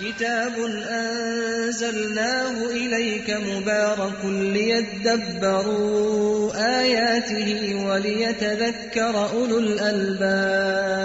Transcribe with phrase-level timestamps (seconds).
[0.00, 0.52] كتاب
[0.90, 5.72] أنزلناه إليك مبارك ليدبروا
[6.80, 11.02] آياته وليتذكر أولو الألباب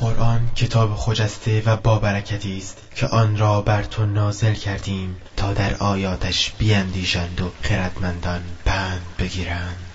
[0.00, 5.52] قرآن کتاب خجسته و با برکتی است که آن را بر تو نازل کردیم تا
[5.52, 9.89] در آیاتش بیندیشند و خردمندان پند بگیرند.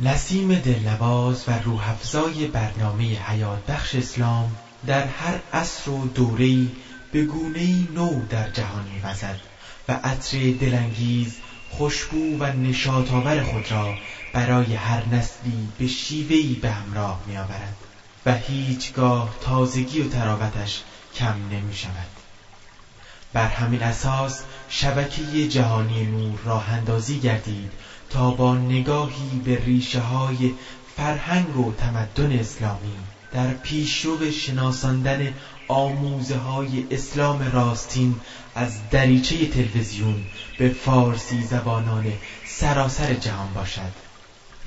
[0.00, 6.68] نسیم دلنواز و روحفزای برنامه حیات بخش اسلام در هر عصر و دوره‌ای
[7.12, 9.40] به گونه‌ای نو در جهان می‌وزد
[9.88, 11.36] و عطر دلانگیز
[11.70, 13.94] خوشبو و نشاطآور خود را
[14.32, 17.76] برای هر نسلی به شیوهی به همراه میآورد
[18.26, 20.80] و هیچگاه تازگی و تراوتش
[21.14, 22.10] کم نمی شود.
[23.32, 27.72] بر همین اساس شبکه جهانی نور راه اندازی گردید
[28.10, 30.54] تا با نگاهی به ریشه های
[30.96, 32.92] فرهنگ و تمدن اسلامی
[33.32, 35.34] در پیشرو شناساندن
[35.68, 38.14] آموزه های اسلام راستین
[38.54, 40.24] از دریچه تلویزیون
[40.58, 42.12] به فارسی زبانان
[42.46, 43.92] سراسر جهان باشد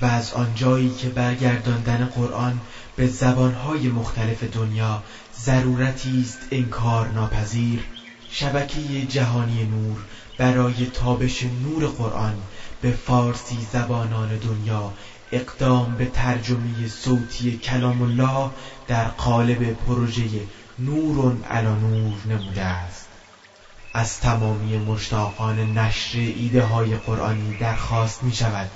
[0.00, 2.60] و از آنجایی که برگرداندن قرآن
[2.96, 5.02] به زبانهای مختلف دنیا
[5.38, 7.84] ضرورتی است انکار ناپذیر
[8.30, 9.96] شبکه جهانی نور
[10.38, 12.34] برای تابش نور قرآن
[12.82, 14.92] به فارسی زبانان دنیا.
[15.32, 18.50] اقدام به ترجمه صوتی کلام الله
[18.88, 20.22] در قالب پروژه
[20.78, 23.06] نور علی نور نموده است.
[23.94, 28.70] از تمامی مشتاقان نشر ایده های قرآنی درخواست می شود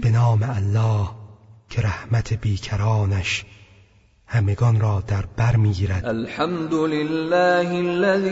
[0.00, 1.08] به نام الله
[1.70, 3.44] که رحمت بیکرانش
[4.26, 6.06] همگان را در بر می‌گیرد.
[6.06, 8.30] الحمد لله الذي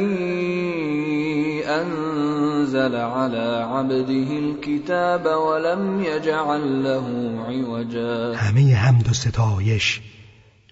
[1.64, 7.05] انزل على عبده الكتاب ولم يجعل له
[7.48, 8.35] عوجا.
[8.35, 10.01] همه حمد و ستایش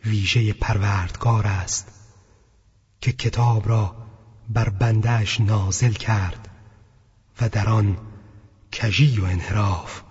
[0.04, 1.88] ویژه پروردگار است
[3.00, 4.05] که کتاب را
[4.54, 6.48] بر بندهش نازل کرد
[7.40, 7.96] و در آن
[8.72, 10.02] کژی و انحراف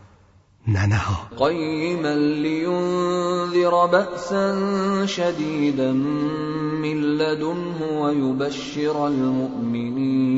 [0.67, 10.35] ننها قیما لینذر بأسا شدیدا من لدنه ويبشر المؤمنین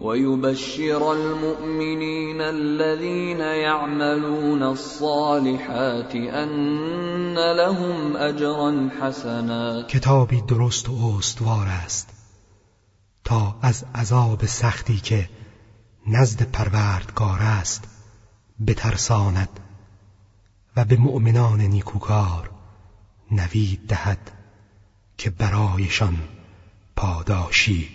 [0.00, 12.19] ويبشر المؤمنين الذين يعملون الصالحات أن لهم أجرا حسنا کتابی درست و استوار است.
[13.30, 15.28] تا از عذاب سختی که
[16.06, 17.84] نزد پروردگار است
[18.66, 19.48] بترساند
[20.76, 22.50] و به مؤمنان نیکوکار
[23.30, 24.18] نوید دهد
[25.18, 26.16] که برایشان
[26.96, 27.88] پاداشی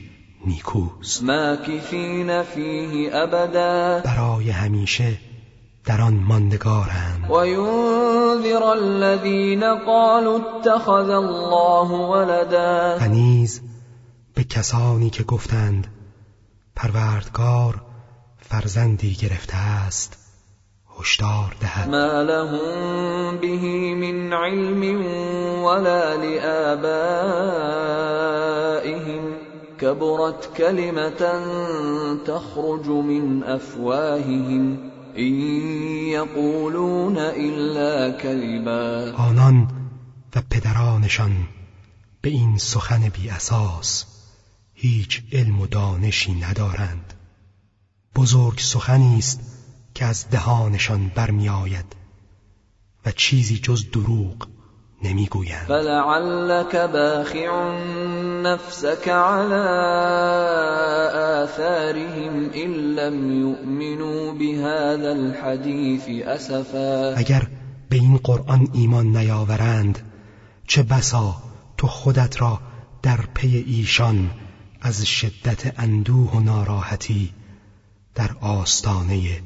[0.45, 1.23] نیکوست.
[1.23, 3.99] ماکثین فیه ابدا.
[3.99, 5.17] برای همیشه
[5.85, 7.31] در آن ماندگارند.
[7.31, 12.97] و ینذر الذین قالوا اتخذ الله ولدا.
[12.99, 13.61] و نیز
[14.35, 15.87] به کسانی که گفتند
[16.75, 17.81] پروردگار
[18.39, 20.17] فرزندی گرفته است
[20.99, 21.89] هشدار دهد.
[21.89, 23.57] ما لهم به
[23.95, 25.05] من علم
[25.63, 26.85] ولا لآبائهم
[29.79, 31.43] كبرت كلمة
[32.25, 34.77] تخرج من أفواههم
[35.17, 35.33] إن
[36.09, 39.67] يقولون إلا كذبا آنان
[40.35, 41.31] و پدرانشان
[42.21, 44.14] به این سخن بی اساس
[44.77, 47.13] هیچ علم و دانشی ندارند.
[48.15, 49.39] بزرگ سخنی است
[49.93, 51.95] که از دهانشان برمیآید
[53.05, 54.47] و چیزی جز دروغ
[55.03, 55.67] نمی‌گویند.
[55.67, 57.71] فلعلك باخع
[58.43, 59.65] نفسك على
[61.43, 67.15] آثارهم إن لم يؤمنوا بهذا الحديث أسفا.
[67.17, 67.47] اگر
[67.89, 69.99] به این قرآن ایمان نیاورند
[70.67, 71.35] چه بسا
[71.77, 72.59] تو خودت را
[73.03, 74.29] در پی ایشان
[74.85, 77.33] از شدت اندوه و ناراحتی
[78.15, 79.41] در آستانه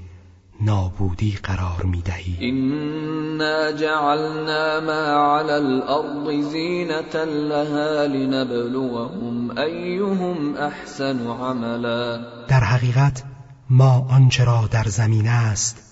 [0.62, 5.04] نابودی قرار می دهی إنا جعلنا ما
[5.38, 12.18] على الأرض زینة لها لنبلوهم أيهم أحسن عملا.
[12.48, 13.24] در حقیقت
[13.70, 15.84] ما آنچه را در زمین است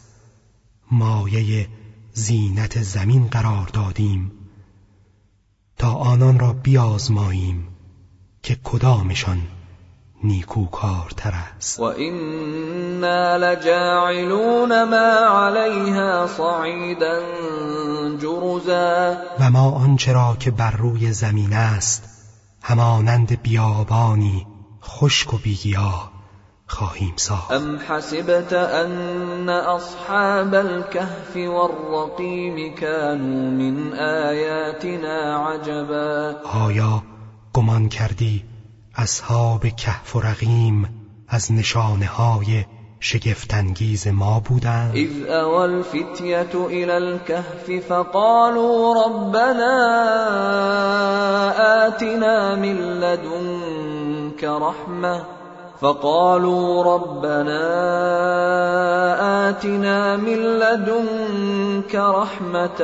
[0.91, 1.67] مایه
[2.13, 4.31] زینت زمین قرار دادیم.
[5.77, 7.76] تا آنان را بیازماییم.
[8.47, 9.37] که کدامشان
[10.23, 11.79] نیکوکارتر است.
[11.79, 17.19] و اینا لجاعلون ما علیها صعیدا
[18.17, 19.17] جرزا.
[19.39, 22.03] و ما آنچه را که بر روی زمین است
[22.61, 24.47] همانند بیابانی
[24.83, 26.11] خشک و بیگیاه
[26.67, 27.51] خواهیم ساخت.
[27.51, 36.35] ام حسبت ان اصحاب الكهف والرقیم كانوا من آیاتنا عجبا.
[36.43, 37.03] آیا
[37.57, 38.43] گمان کردی
[38.95, 40.89] اصحاب کهف و رقیم
[41.27, 42.65] از نشانه های
[42.99, 44.91] شگفتانگیز ما بودند.
[44.95, 49.75] اذ اول الفتیه الى الكهف فقالوا ربنا
[51.87, 55.36] آتنا من لدنك رحمه
[55.81, 57.67] فقالوا ربنا
[59.49, 62.81] آتنا من لدنك رحمة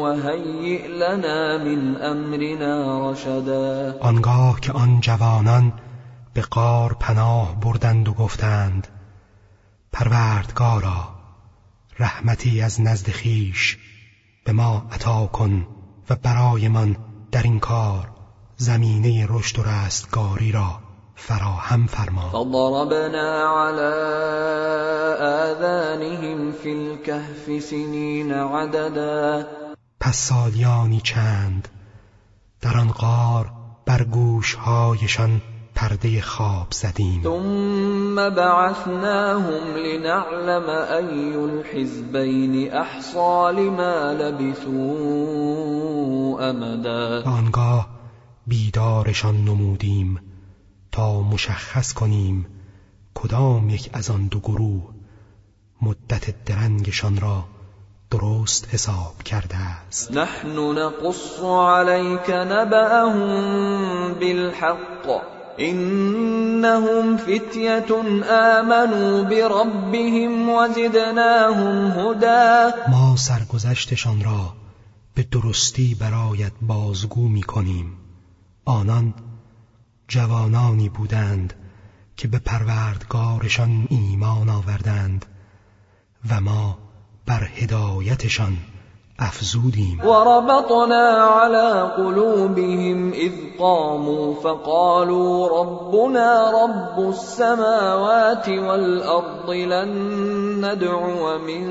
[0.00, 3.98] وهيئ لنا من امرنا رشدا.
[4.00, 5.72] آنگاه که آن جوانان
[6.34, 8.88] به قار پناه بردند و گفتند
[9.92, 11.08] پروردگارا
[11.98, 13.78] رحمتی از نزد خیش
[14.44, 15.66] به ما عطا کن
[16.10, 16.96] و برایمان
[17.32, 18.08] در این کار
[18.56, 20.85] زمینه رشد و رستگاری را
[21.16, 22.28] فراهم فرما.
[22.30, 23.92] فضربنا على
[25.20, 29.46] آذانهم في الكهف سنین عددا.
[30.00, 31.68] پس سالیانی چند
[32.62, 33.46] در آن غار
[33.86, 35.42] بر گوشهایشان
[35.74, 37.22] پرده خواب زدیم.
[37.22, 44.76] ثم بعثناهم لنعلم ای الحزبین احصا لما لبثوا
[46.40, 47.86] امدا آنگاه
[48.46, 50.25] بیدارشان نمودیم.
[50.96, 52.46] تا مشخص کنیم
[53.14, 54.82] کدام یک از آن دو گروه
[55.82, 57.44] مدت درنگشان را
[58.10, 60.12] درست حساب کرده است.
[60.12, 65.22] نحن نقص عليك نبأهم بالحق.
[65.58, 67.92] انهم فتية
[68.30, 72.76] آمنوا بربهم وزدناهم هدى.
[72.90, 74.52] ما سرگذشتشان را
[75.14, 77.92] به درستی برایت بازگو می کنیم.
[78.64, 79.14] آنان
[80.08, 81.54] جوانانی بودند
[82.16, 85.26] که به پروردگارشان ایمان آوردند
[86.30, 86.78] و ما
[87.26, 88.56] بر هدایتشان
[89.18, 90.00] افزودیم.
[90.00, 101.64] و ربطنا على قلوبهم اذ قاموا فقالوا ربنا رب السماوات والارض لن ندعو من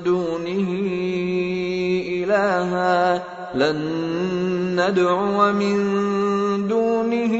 [0.00, 0.68] دونه
[2.24, 3.22] الها
[3.54, 3.78] لن
[4.80, 6.33] ندعو من
[6.68, 7.34] دونه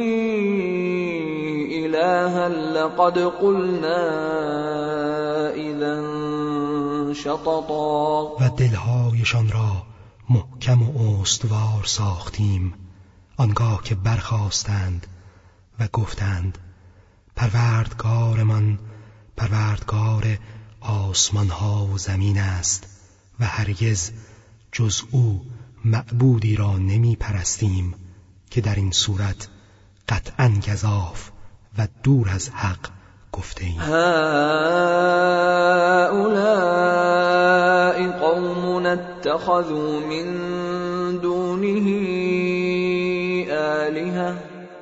[1.84, 4.02] إلها لقد قلنا
[5.54, 5.96] اذا
[7.14, 8.36] شططا.
[8.40, 9.82] و دلهایشان را
[10.30, 12.74] محکم و استوار ساختیم.
[13.36, 15.06] آنگاه که برخواستند
[15.80, 16.58] و گفتند
[17.36, 18.78] پروردگارمان
[19.36, 20.38] پروردگار
[20.80, 22.86] آسمان ها و زمین است
[23.40, 24.10] و هرگز
[24.72, 25.44] جز او
[25.84, 27.94] معبودی را نمی پرستیم
[28.54, 29.48] که در این صورت
[30.08, 31.30] قطعا گذاف
[31.78, 32.78] و دور از حق
[33.32, 34.04] گفته ایم هؤلاء
[38.20, 40.26] قوم اتخذوا من
[41.16, 41.86] دونه
[43.52, 44.34] آلهة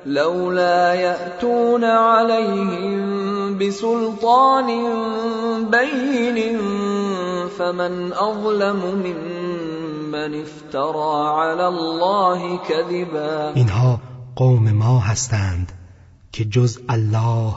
[0.05, 4.67] لولا يأتون عليهم بسلطان
[5.71, 6.59] بين
[7.57, 9.42] فمن أظلم ممن
[10.15, 13.53] افترى على الله كذبا.
[13.55, 14.01] اینها
[14.35, 15.71] قوم ما هستند
[16.31, 17.55] که جز الله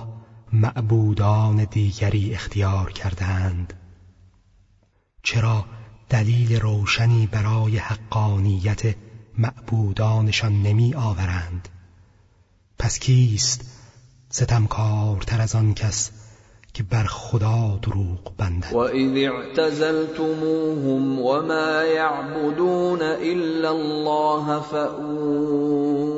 [0.52, 3.72] معبودان دیگری اختیار کردند
[5.22, 5.64] چرا
[6.08, 8.96] دلیل روشنی برای حقانیت
[9.38, 11.68] معبودانشان نمی آورند؟
[12.78, 13.60] پس کیست
[14.30, 16.10] ستمکارتر از آن کس
[16.76, 18.72] که بر خدا دروغ بندد.
[18.72, 26.16] و اذ اعتزلتموهم وما يعبدون الا الله فأووا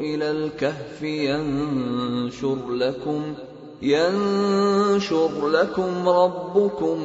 [0.00, 3.34] الى الكهف ينشر لكم
[3.82, 7.00] ينشر لكم ربكم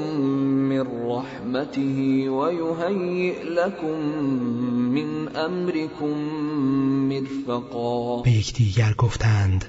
[0.69, 3.99] من رحمته ويهيئ لكم
[4.95, 6.17] من امركم
[7.09, 8.21] مرفقا.
[8.23, 9.65] به یکدیگر گفتند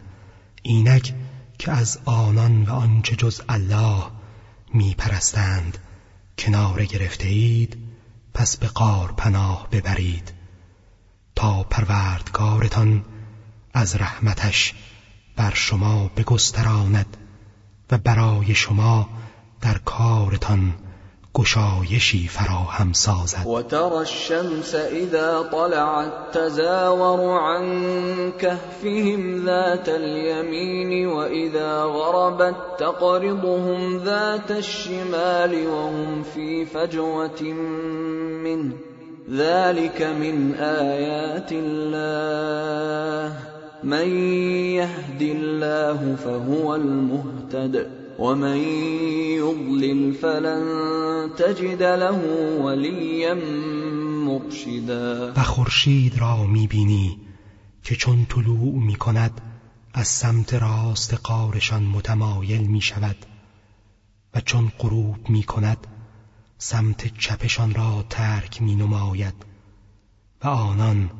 [0.62, 1.12] اینک
[1.58, 4.04] که از آنان و آنچه جز الله
[4.74, 5.78] می پرستند
[6.38, 7.76] کنار گرفته اید
[8.34, 10.32] پس به قار پناه ببرید.
[11.34, 13.04] تا پروردگارتان
[13.74, 14.74] از رحمتش
[15.36, 17.16] بر شما بگستراند
[17.90, 19.08] و برای شما
[19.60, 20.74] در کارتان
[21.38, 23.46] گشایشی فراهم سازد.
[23.46, 27.66] و ترى الشمس إذا طلعت تزاور عن
[28.38, 37.42] كهفهم ذات اليمين وإذا غربت تقرضهم ذات الشمال وهم في فجوة
[38.42, 38.72] منه
[39.30, 43.36] ذلك من آيات الله.
[43.84, 44.08] من
[44.74, 47.95] يهد الله فهو المهتد.
[48.18, 48.56] ومن
[49.36, 52.18] يضلل فلن تجد له
[52.64, 53.34] وليا
[54.24, 55.32] مرشدا.
[55.36, 57.18] و خورشید را می‌بینی
[57.82, 59.40] که چون طلوع می‌کند
[59.94, 63.16] از سمت راست قارشان متمایل می شود
[64.34, 65.86] و چون غروب می کند
[66.58, 69.34] سمت چپشان را ترک می نماید
[70.44, 71.10] و آنان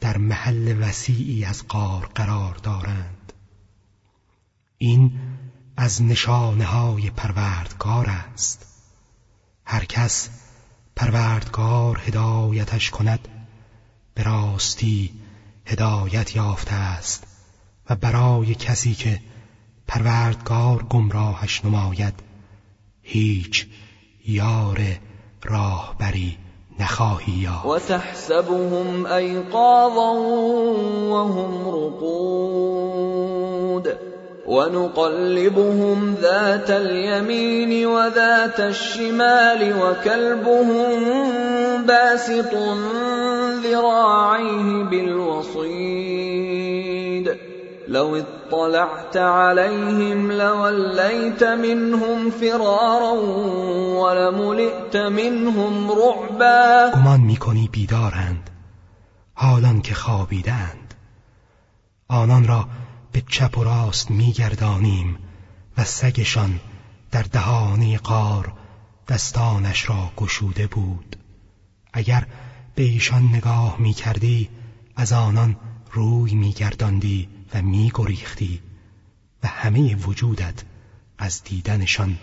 [0.00, 3.32] در محل وسیعی از قار قرار دارند.
[4.78, 5.12] این
[5.80, 8.66] از نشانه های پروردگار است.
[9.64, 10.28] هر کس
[10.96, 13.28] پروردگار هدایتش کند
[14.14, 15.10] به راستی
[15.66, 17.26] هدایت یافته است
[17.90, 19.20] و برای کسی که
[19.88, 22.14] پروردگار گمراهش نماید
[23.02, 23.66] هیچ
[24.26, 24.80] یار
[25.44, 26.38] راهبری
[26.80, 30.12] نخواهی یا و تحسبهم ایقاظا
[31.10, 32.68] وهم رقود.
[34.48, 40.88] ونقلبهم ذات اليمين وذات الشمال وكلبهم
[41.86, 42.54] باسط
[43.64, 46.28] ذراعيه بالوصيد.
[47.88, 53.12] لو اطلعت عليهم لوليت منهم فرارا
[54.00, 56.90] ولملئت منهم رعبا.
[56.94, 58.50] گمان میکنی بیدارند
[59.34, 60.94] حالان که خوابیدند.
[62.08, 62.64] آنان را
[63.12, 65.18] به چپ و راست میگردانیم
[65.78, 66.60] و سگشان
[67.10, 68.52] در دهانه قار
[69.08, 71.16] دستانش را گشوده بود.
[71.92, 72.26] اگر
[72.74, 74.48] به ایشان نگاه می‌کردی
[74.96, 75.56] از آنان
[75.92, 78.62] روی میگرداندی و میگریختی
[79.42, 80.62] و همه وجودت
[81.18, 82.18] از دیدنشان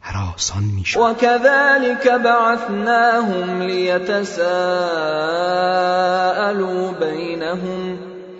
[0.00, 1.00] حراسان می‌شد.
[1.00, 4.52] و كذلك بعثناهم لیتساءلوا
[6.92, 8.11] بینهم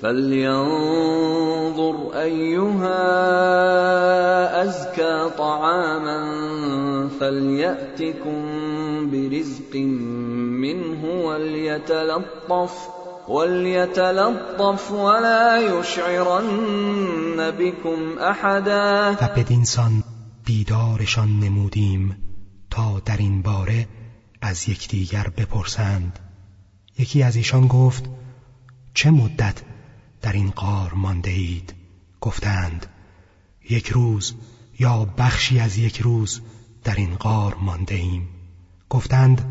[0.00, 3.02] فلينظر أيها
[4.62, 6.18] أزكى طعاما
[7.20, 8.40] فليأتكم
[9.10, 9.76] برزق
[10.64, 12.72] منه وليتلطف
[13.28, 19.10] وليتلطف ولا يشعرن بكم أحدا.
[19.10, 20.02] و بدینسان
[20.44, 22.16] بیدارشان نمودیم
[22.70, 23.86] تا در این باره
[24.42, 26.18] از یکدیگر بپرسند.
[26.98, 28.04] یکی از ایشان گفت
[28.94, 29.62] چه مدت
[30.26, 31.74] در این قار مانده اید
[32.20, 32.86] گفتند
[33.70, 34.34] یک روز
[34.78, 36.40] یا بخشی از یک روز
[36.84, 38.28] در این قار مانده ایم
[38.88, 39.44] گفتند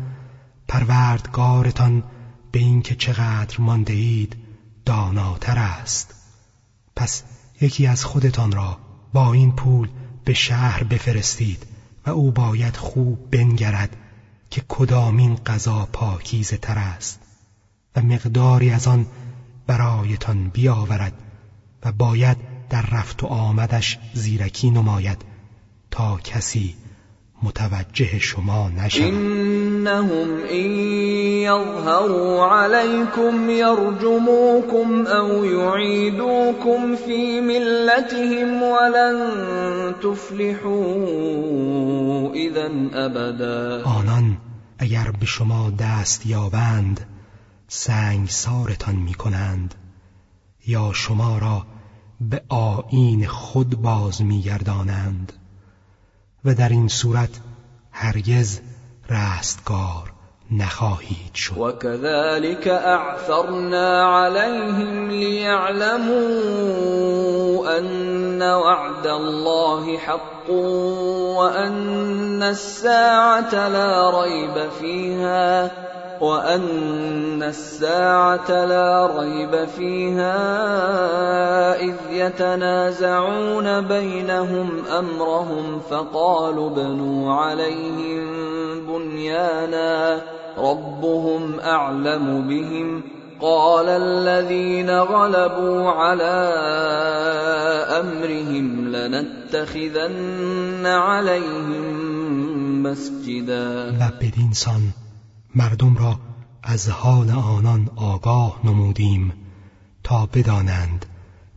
[0.68, 2.04] پروردگارتان
[2.52, 4.36] به اینکه چقدر مانده اید
[4.84, 6.14] داناتر است.
[6.96, 7.22] پس
[7.60, 8.78] یکی از خودتان را
[9.12, 9.88] با این پول
[10.24, 11.66] به شهر بفرستید
[12.06, 13.96] و او باید خوب بنگرد
[14.50, 17.20] که کدامین غذا پاکیزه تر است.
[17.96, 19.06] و مقداری از آن
[19.66, 21.12] برایتان بیاورد
[21.84, 22.36] و باید
[22.70, 25.18] در رفت و آمدش زیرکی نماید
[25.90, 26.74] تا کسی
[27.42, 29.02] متوجه شما نشود.
[29.02, 30.70] انهم این
[31.42, 40.86] یظهروا علیکم یرجموکم او یعیدوکم فی ملتهم ولن تفلحوا
[42.34, 43.82] اذا ابدا.
[43.84, 44.36] آنان
[44.78, 47.00] اگر به شما دست یابند
[47.68, 49.74] سنگسارتان می کنند
[50.66, 51.66] یا شما را
[52.20, 55.32] به آین خود باز میگردانند.
[56.44, 57.40] و در این صورت
[57.92, 58.60] هرگز
[59.10, 60.12] رستگار
[60.50, 61.58] نخواهید شد.
[61.58, 66.56] و كذلك اعثرنا عليهم ليعلموا
[67.78, 70.50] ان وعد الله حق
[71.36, 75.85] وان الساعه لا ريب فيها
[76.20, 80.36] وان الساعة لا ريب فيها
[81.80, 88.26] اذ يتنازعون بينهم امرهم فقالوا بنوا عليهم
[88.86, 90.22] بنيانا
[90.58, 93.02] ربهم اعلم بهم
[93.40, 96.52] قال الذين غلبوا على
[98.00, 103.92] امرهم لنتخذن عليهم مسجدا
[105.56, 106.20] مردم را
[106.62, 109.32] از حال آنان آگاه نمودیم
[110.02, 111.06] تا بدانند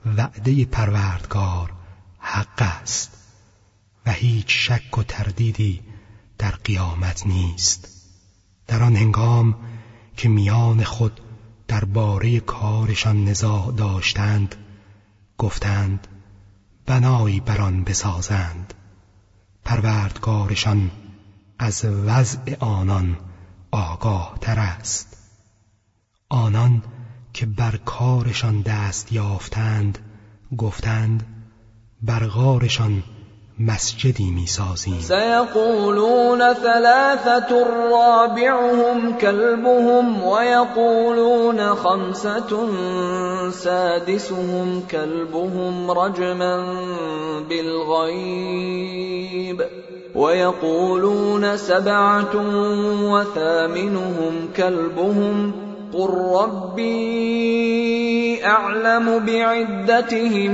[0.06, 1.74] وعده پروردگار
[2.20, 3.18] حق است
[4.06, 5.82] و هیچ شک و تردیدی
[6.38, 7.88] در قیامت نیست.
[8.68, 9.56] در آن هنگام
[10.18, 11.22] که میان خود
[11.68, 14.56] درباره کارشان نزاع داشتند
[15.38, 16.08] گفتند
[16.86, 18.74] بنایی بر آن بسازند.
[19.66, 20.92] پروردگارشان
[21.60, 23.18] از وضع آنان
[23.72, 25.18] آگاه تر است
[26.30, 26.84] آنان
[27.34, 30.00] که بر کارشان دست یافتند
[30.58, 31.24] گفتند
[32.02, 33.04] بر غارشان
[33.60, 35.00] مسجدی می‌سازیم.
[35.00, 42.70] سیقولون ثلاثة رابعهم كلبهم ويقولون خمسة
[43.52, 46.58] سادسهم كلبهم رجما
[47.50, 49.10] بالغيب
[50.20, 52.36] ويقولون سبعة
[53.12, 55.52] وثامنهم كلبهم
[55.94, 56.10] قل
[56.42, 57.80] ربي
[58.46, 60.52] أعلم بعدتهم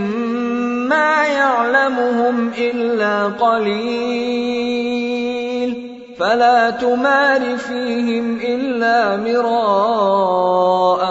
[0.90, 4.36] ما يعلمهم إلا قليل
[6.18, 11.02] فلا تمار فيهم إلا مراء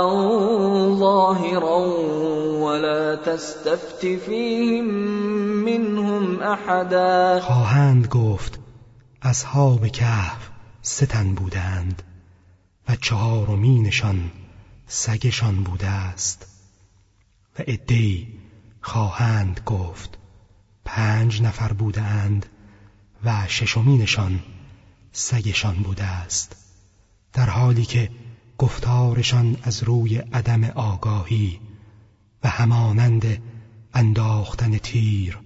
[0.98, 2.13] ظاهرا
[3.26, 4.84] تستفت فيهم
[5.64, 8.60] منهم أحدا خواهند گفت
[9.22, 10.50] اصحاب کهف
[10.82, 12.02] ستن بودند
[12.88, 14.30] و چهارمینشان
[14.86, 16.46] سگشان بوده است.
[17.58, 18.28] و ادهی
[18.80, 20.18] خواهند گفت
[20.84, 22.46] پنج نفر بودند
[23.24, 24.40] و ششمینشان
[25.12, 26.56] سگشان بوده است.
[27.32, 28.10] در حالی که
[28.58, 31.60] گفتارشان از روی عدم آگاهی
[32.44, 33.42] و همانند
[33.94, 35.38] انداختن تیر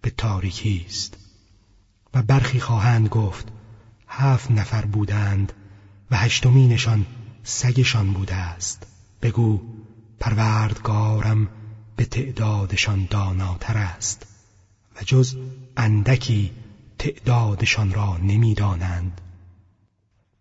[0.00, 1.16] به تاریکی است.
[2.14, 3.48] و برخی خواهند گفت
[4.08, 5.52] هفت نفر بودند
[6.10, 7.06] و هشتمینشان
[7.42, 8.86] سگشان بوده است.
[9.22, 9.60] بگو
[10.20, 11.48] پروردگارم
[11.96, 14.26] به تعدادشان داناتر است.
[14.96, 15.36] و جز
[15.76, 16.50] اندکی
[16.98, 19.20] تعدادشان را نمی‌دانند.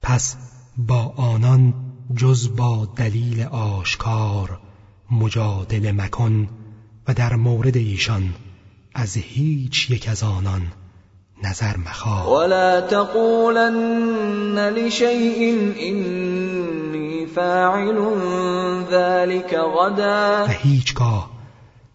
[0.02, 0.38] پس
[0.78, 1.74] با آنان
[2.16, 4.67] جز با دلیل آشکار
[5.12, 6.50] مجادله مکن
[7.08, 8.34] و در مورد ایشان
[8.96, 10.62] از هیچ یک از آنان
[11.44, 12.34] نظر مخواه.
[12.34, 17.98] ولا تقولن لشيء إني فاعل
[18.92, 20.46] ذلك غدا.
[20.46, 21.32] و هیچگاه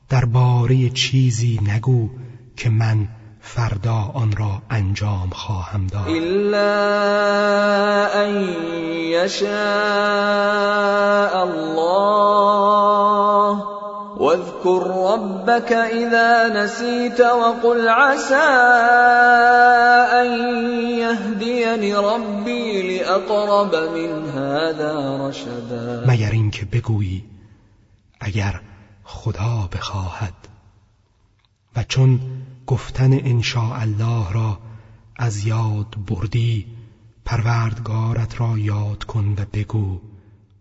[0.08, 2.08] درباره چیزی نگو
[2.56, 3.08] که من
[3.42, 6.08] فردا آن را انجام خواهم داد.
[6.08, 6.64] إلا
[8.24, 8.44] أن
[9.10, 9.52] يشاء
[11.44, 12.82] الله.
[14.16, 18.34] واذكر ربك إذا نسيت وقل عسى
[20.20, 20.28] أن
[20.98, 26.04] يهديني ربي لأقرب من هذا رشدا.
[26.06, 27.24] مگر اینکه بگویی
[28.20, 28.60] اگر
[29.04, 30.34] خدا بخواهد.
[31.76, 32.20] و چون
[32.72, 34.58] گفتن انشاء الله را
[35.16, 36.66] از یاد بردی
[37.24, 40.00] پروردگارت را یاد کن و بگو.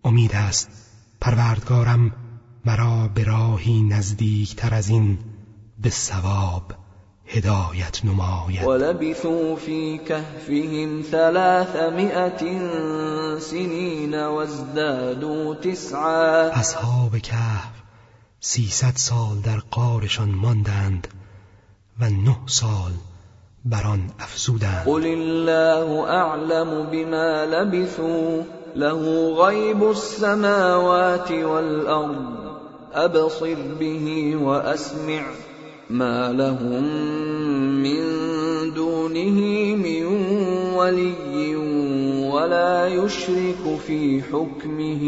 [0.03, 0.69] امید است
[1.21, 2.11] پروردگارم
[2.65, 5.17] مرا به راهی نزدیکتر از این
[5.81, 6.73] به ثواب
[7.25, 8.63] هدایت نماید.
[8.63, 12.39] ولبثوا في كهفهم ثلاثمائة
[13.39, 16.49] سنين وازدادوا تسعا.
[16.49, 17.71] اصحاب کهف
[18.39, 21.07] سیصد سال در قارشان ماندند.
[22.01, 22.91] و نه سال
[23.65, 24.83] بر آن افزودند.
[24.85, 28.41] قل الله أعلم بما لبثوا
[28.75, 32.25] له غيب السماوات والأرض.
[32.93, 35.23] أبصر به وأسمع
[35.89, 36.83] ما لهم
[37.83, 38.01] من
[38.73, 39.39] دونه
[39.75, 40.05] من
[40.75, 41.55] ولي
[42.31, 45.03] ولا يشرك في حكمه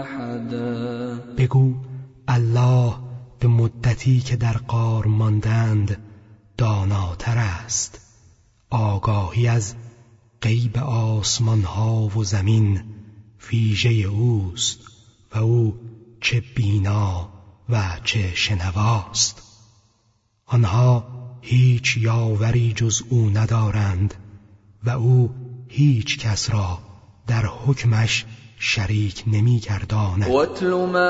[0.00, 1.18] أحدا.
[1.38, 1.72] بگو
[2.28, 3.01] الله
[3.42, 5.96] به مدتی که در قار ماندند
[6.56, 8.00] داناتر است.
[8.70, 9.74] آگاهی از
[10.42, 12.82] غیب آسمان ها و زمین
[13.50, 14.80] ویژه اوست
[15.34, 15.80] و او
[16.20, 17.28] چه بینا
[17.68, 19.42] و چه شنواست.
[20.46, 21.08] آنها
[21.40, 24.14] هیچ یاوری جز او ندارند
[24.84, 25.34] و او
[25.68, 26.78] هیچ کس را
[27.26, 28.24] در حکمش
[28.64, 30.26] شریک نمیگرداند.
[30.28, 31.08] واتل ما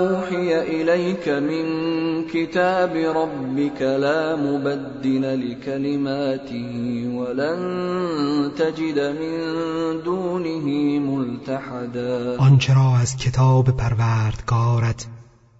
[0.00, 6.62] اوحی الیک من کتاب ربک لا مبدل لکلماته
[7.08, 12.36] ولن تجد من دونه ملتحدا.
[12.38, 15.06] آنچه را از کتاب پروردگارت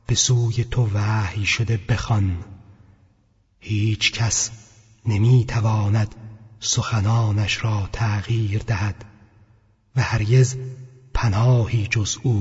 [0.07, 2.37] به سوی تو وحی شده بخوان.
[3.61, 4.51] هیچ کس
[5.07, 6.15] نمی‌تواند
[6.61, 9.10] سخنانش را تغییر دهد.
[9.97, 10.57] و هرگز
[11.15, 12.33] پناهی جز أو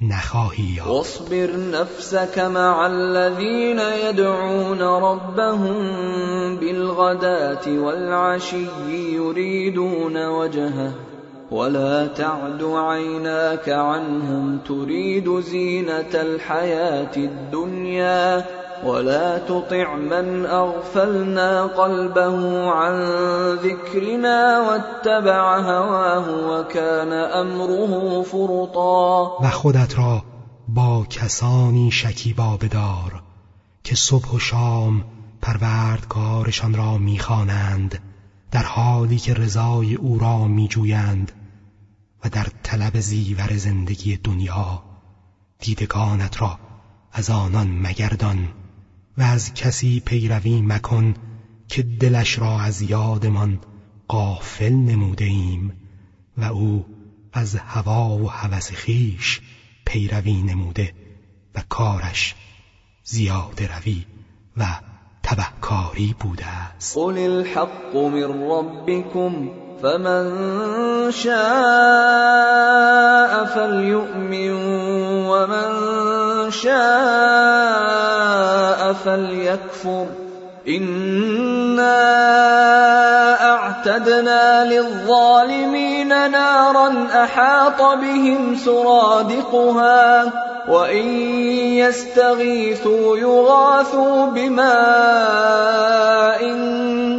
[0.00, 0.90] نخواهی یافت.
[0.90, 5.76] واصبر نفسك مع الذين يدعون ربهم
[6.56, 10.92] بالغداة والعشي يريدون وجهه
[11.50, 22.94] ولا تعد عيناك عنهم تريد زينة الحياة الدنيا ولا تطع من اغفلنا قلبه عن
[23.56, 29.38] ذكرنا واتبع هواه وكان امره فرطا.
[29.42, 30.22] و خودت را
[30.68, 33.22] با کسانی شکیبا بدار
[33.84, 35.04] که صبح و شام
[35.42, 37.98] پروردگارشان را می‌خوانند
[38.50, 41.32] در حالی که رضای او را میجویند
[42.24, 44.82] و در طلب زیور زندگی دنیا
[45.58, 46.58] دیدگانت را
[47.12, 48.48] از آنان مگردان.
[49.20, 51.14] و از کسی پیروی مکن
[51.68, 53.60] که دلش را از یادمان
[54.08, 55.72] قافل نموده ایم
[56.38, 56.86] و او
[57.32, 59.40] از هوا و هوس خیش
[59.86, 60.92] پیروی نموده
[61.54, 62.34] و کارش
[63.04, 64.04] زیاده روی
[64.56, 64.66] و
[65.22, 66.96] تبهکاری بوده است.
[66.96, 69.50] قل الحق من ربكم
[69.82, 70.30] فمن
[71.10, 71.40] شاء
[73.44, 74.50] فليؤمن
[75.30, 76.19] ومن
[76.50, 76.80] شاء
[78.92, 80.06] فليكفر.
[80.68, 82.00] إنا
[83.52, 90.32] أعتدنا للظالمين نارا أحاط بهم سرادقها
[90.68, 91.06] وإن
[91.78, 94.70] يستغيثوا يغاثوا بماء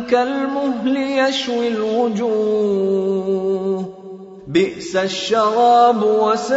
[0.10, 3.12] كالمهل يشوي الوجوه.
[4.54, 6.52] بئس الشراب وساءت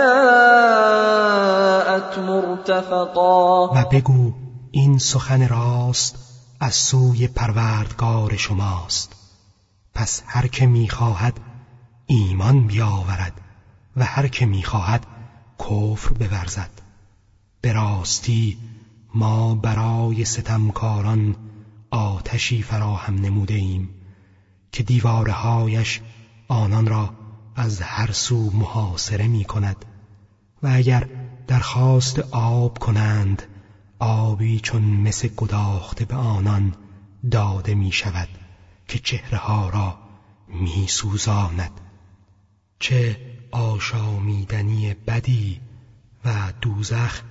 [2.18, 3.68] مرتفقا.
[3.68, 4.32] و بگو
[4.70, 6.18] این سخن راست
[6.60, 9.12] از سوی پروردگار شماست.
[9.94, 11.40] پس هر که می‌خواهد
[12.06, 13.40] ایمان بیاورد
[13.96, 15.06] و هر که می‌خواهد
[15.58, 16.70] کفر بورزد.
[17.60, 18.58] به راستی
[19.14, 21.36] ما برای ستمکاران
[21.90, 23.90] آتشی فراهم نموده ایم
[24.72, 26.00] که دیوارهایش
[26.48, 27.10] آنان را
[27.56, 29.84] از هر سو محاصره می کند
[30.62, 31.08] و اگر
[31.46, 33.42] درخواست آب کنند
[33.98, 36.74] آبی چون مس گداخته به آنان
[37.30, 38.28] داده می شود
[38.88, 39.98] که چهره ها را
[40.48, 41.70] می سوزاند
[42.78, 43.16] چه
[43.50, 45.60] آشامیدنی بدی
[46.24, 47.22] و دوزخ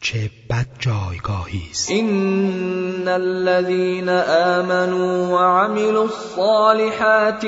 [0.00, 1.90] چه بد جایگاهی است.
[1.90, 7.44] ان الذين امنوا وعملوا الصالحات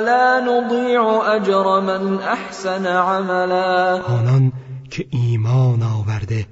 [0.00, 1.02] لا نضيع
[1.34, 4.02] اجر من احسن عملا.
[4.02, 4.52] آنان
[4.90, 6.46] که ایمان آورده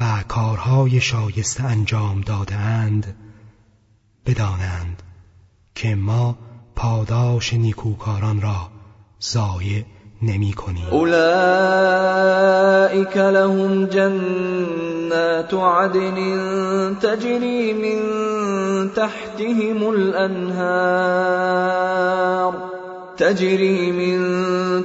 [0.00, 3.16] و کارهای شایسته انجام دادهاند
[4.26, 5.02] بدانند
[5.74, 6.38] که ما
[6.76, 8.70] پاداش نیکوکاران را
[9.22, 9.84] ضایع
[10.22, 11.16] نمی کنیم أولئك
[13.16, 16.16] لهم جنات عدن
[17.02, 17.98] تجري من
[18.94, 21.08] تحتهم الأنهار
[23.16, 24.18] تجري من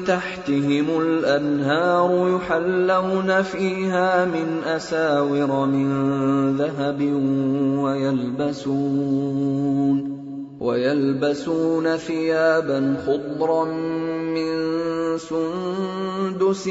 [0.06, 5.88] تحتهم الأنهار يحلون فيها من أساور من
[6.58, 7.02] ذهب
[7.84, 9.44] ويلبسون.
[10.64, 13.64] ويلبسون ثيابا خضرا
[14.36, 14.52] من
[15.18, 16.68] سندس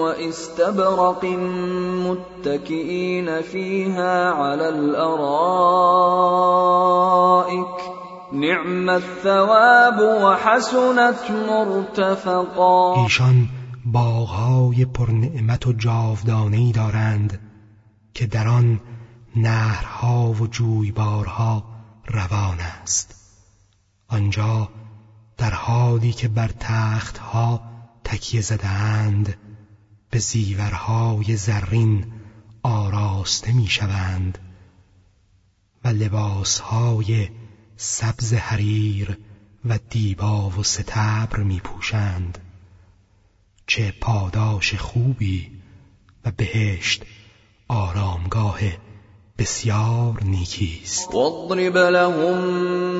[0.00, 1.24] واستبرق
[2.06, 5.10] متكئين فيها على الأرائك.
[8.32, 13.02] نعم الثواب وحسنت مرتفقا.
[13.02, 13.48] ایشان
[13.86, 17.40] باغهای پرنعمت و جاودانهای دارند
[18.14, 18.80] که در آن
[19.36, 21.69] نهرها و جویبارها
[22.10, 23.14] روان است.
[24.08, 24.68] آنجا
[25.36, 27.62] در حالی که بر تختها
[28.04, 29.36] تکیه زدهاند
[30.10, 32.12] به زیورهای زرین
[32.62, 34.38] آراسته می‌شوند
[35.84, 37.28] و لباسهای
[37.76, 39.18] سبز حریر
[39.64, 42.38] و دیبا و ستبر می پوشند
[43.66, 45.50] چه پاداش خوبی
[46.24, 47.04] و بهشت
[47.68, 48.60] آرامگاه
[49.40, 51.14] بسیار نیکی است.
[51.14, 52.38] واضرب لهم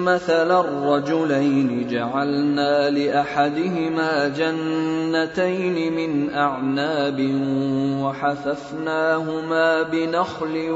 [0.04, 7.20] مثل الرجلين جعلنا لأحدهما جنتين من أعناب
[8.02, 10.70] وحففناهما بنخل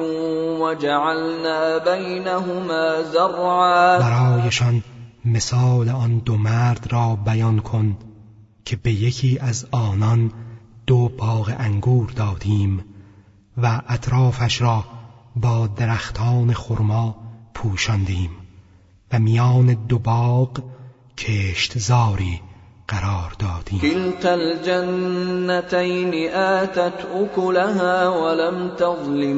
[0.61, 3.99] وجعلنا بينهما زرعا.
[3.99, 4.83] برایشان
[5.25, 7.97] مثال آن دو مرد را بیان کن
[8.65, 10.33] که به یکی از آنان
[10.87, 12.85] دو باغ انگور دادیم
[13.63, 14.85] و اطرافش را
[15.37, 17.15] با درختان خرما
[17.55, 18.31] پوشاندیم
[19.13, 20.63] و میان دو باغ
[21.19, 22.41] کشتزاری
[22.89, 23.81] قرار دادیم.
[23.81, 29.37] كلتا الجنتين آتت أكلها ولم تظلم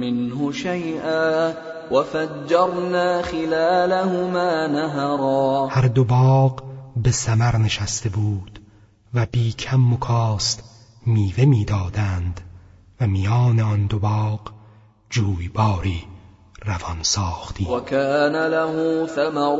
[0.00, 1.52] منه شيئا
[1.92, 5.68] وفجرنا خلالهما نهرا.
[5.70, 6.62] هر دو باغ
[6.96, 8.60] به ثمر نشسته بود
[9.14, 10.62] و بی کم و کاست
[11.06, 12.40] میوه می‌دادند
[13.00, 14.40] و میان آن دو باغ
[15.10, 16.04] جویباری
[16.66, 19.58] روان ساختیم وكان له ثمر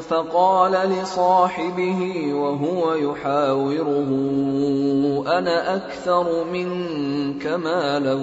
[0.00, 4.08] فقال لصاحبه وهو يحاوره
[5.38, 8.14] انا اكثر منك مالا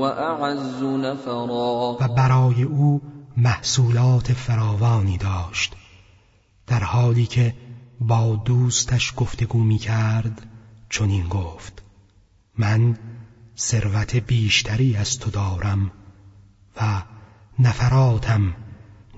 [0.00, 1.96] واعز نفرا.
[2.00, 3.00] و برای او
[3.36, 5.74] محصولات فراوانی داشت
[6.66, 7.54] در حالی که
[8.00, 10.42] با دوستش گفتگو می کرد
[10.90, 11.82] چنین گفت
[12.58, 12.96] من
[13.62, 15.90] ثروت بیشتری از تو دارم
[16.80, 17.02] و
[17.58, 18.54] نفراتم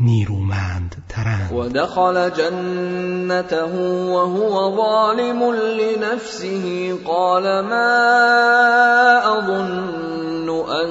[0.00, 6.94] نیرومند ترند ودخل جنته وهو ظالم لنفسه.
[6.94, 8.00] قال ما
[9.38, 10.90] اظن ان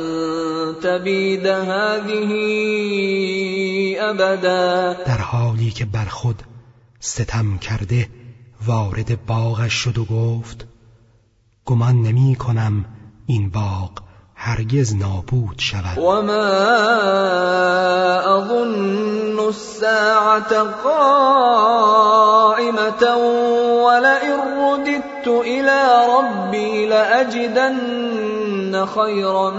[0.84, 2.32] تبيد هذه
[4.02, 4.94] ابدا.
[4.94, 6.44] در حالی که بر خود
[7.00, 8.10] ستم کرده
[8.66, 10.68] وارد باغش شد و گفت
[11.66, 12.86] گمان نمی کنم
[13.26, 13.90] این باغ
[14.36, 15.98] هرگز نابود شود.
[15.98, 16.44] وما
[18.38, 22.14] اظن الساعه قائمه
[23.86, 25.82] ولئن رددت الى
[26.14, 29.52] ربي لاجدن خيرا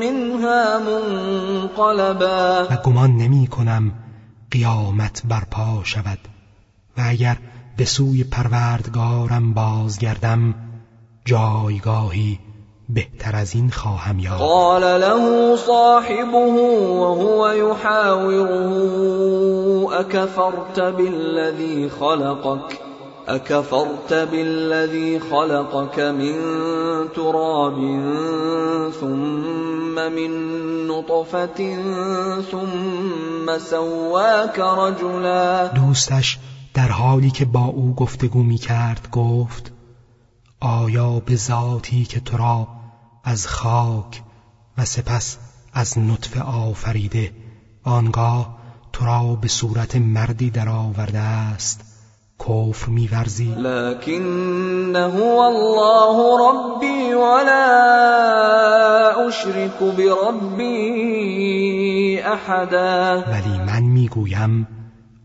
[0.00, 2.66] منها منقلبا.
[2.70, 3.92] و گمان نمی کنم
[4.50, 6.18] قیامت برپا شود.
[6.98, 7.36] و اگر
[7.76, 10.54] به سوی پروردگارم بازگردم
[11.24, 12.38] جایگاهی
[12.94, 14.40] بهتر از این خواهم یافت.
[14.40, 16.38] قال له صاحبه
[17.00, 18.52] وهو يحاوره
[20.00, 22.78] اكفرت بالذي خلقك؟
[23.28, 26.34] اكفرت بالذي خلقك من
[27.14, 27.74] تراب
[29.00, 30.30] ثم من
[30.86, 31.76] نطفه
[32.50, 35.68] ثم سواك رجلا.
[35.68, 36.38] دوستش
[36.74, 39.72] در حالی که با او گفتگو می کرد گفت
[40.60, 42.68] آیا به ذاتی که تو را
[43.24, 44.22] از خاک
[44.78, 45.38] و سپس
[45.72, 47.32] از نطفه آفریده
[47.86, 48.58] و آنگاه
[48.92, 51.84] تو را به صورت مردی در آورده است.
[52.38, 53.54] کفر میورزی.
[53.54, 57.66] لكن هو الله ربي ولا
[59.28, 60.72] اشرك بربي
[62.22, 63.22] احدا.
[63.22, 64.68] ولی من می‌گویم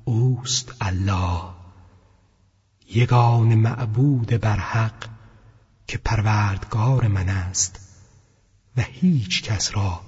[0.06, 1.42] اوست الله.
[2.96, 5.06] یگان معبود بر حق
[5.88, 7.87] که پروردگار من است.
[8.78, 10.00] و هیچ کس را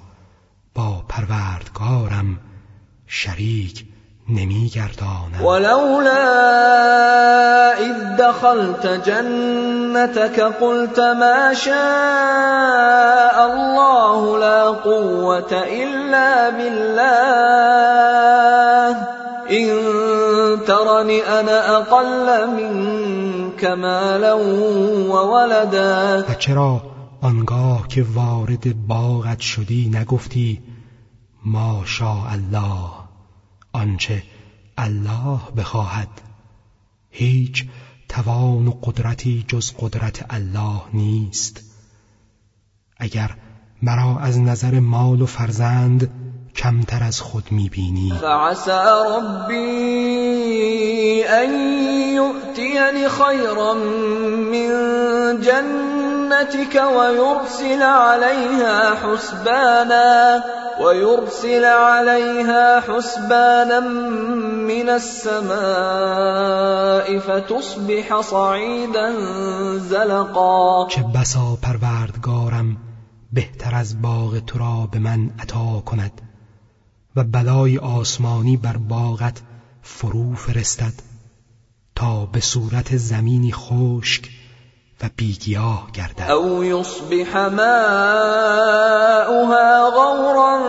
[0.76, 2.40] با پروردگارم
[3.08, 3.86] شریک
[4.30, 5.42] نمیگرداند.
[5.42, 6.12] ولولا
[7.72, 11.74] اذ دخلت جنتك قلت ما شاء
[13.52, 17.60] الله لا قوه الا بالله.
[19.50, 19.80] ان
[20.68, 24.34] ترني انا اقل منك مالا
[25.10, 26.26] وولدا.
[26.30, 26.89] و چرا
[27.22, 30.62] آنگاه که وارد باغت شدی نگفتی
[31.46, 32.90] ما شاء الله
[33.74, 34.24] آنچه
[34.78, 36.22] الله بخواهد.
[37.10, 37.66] هیچ
[38.10, 41.64] توان و قدرتی جز قدرت الله نیست.
[42.98, 43.36] اگر
[43.82, 46.12] مرا از نظر مال و فرزند
[46.56, 48.14] کمتر از خود می‌بینی.
[48.22, 48.72] فعسى
[49.16, 49.60] ربي
[51.24, 51.50] ان
[52.16, 53.74] يؤتيني خيرا
[54.54, 54.70] من
[56.30, 60.44] جنتك ويرسل عليها حسبانا
[60.82, 63.80] ويرسل عليها حسبانا
[64.70, 65.60] من السماء
[67.20, 69.14] فتصبح صعيدا
[69.78, 70.88] زلقا.
[70.88, 72.78] چه بسا پروردگارم
[73.34, 76.22] بهتر از باغ تو را به من عطا کند
[77.16, 79.42] و بلای آسمانی بر باغت
[79.82, 80.94] فرو فرستد
[81.96, 84.30] تا به صورت زمینی خشک
[85.04, 86.32] و بیگیاه گردد.
[86.32, 87.70] او یصبح ماؤها
[89.90, 90.60] غورا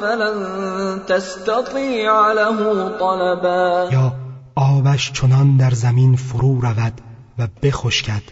[0.00, 3.88] فلن تستطیع له طلبا.
[3.92, 4.12] یا
[4.54, 7.00] آبش چنان در زمین فرو رود
[7.38, 8.22] و بخشکد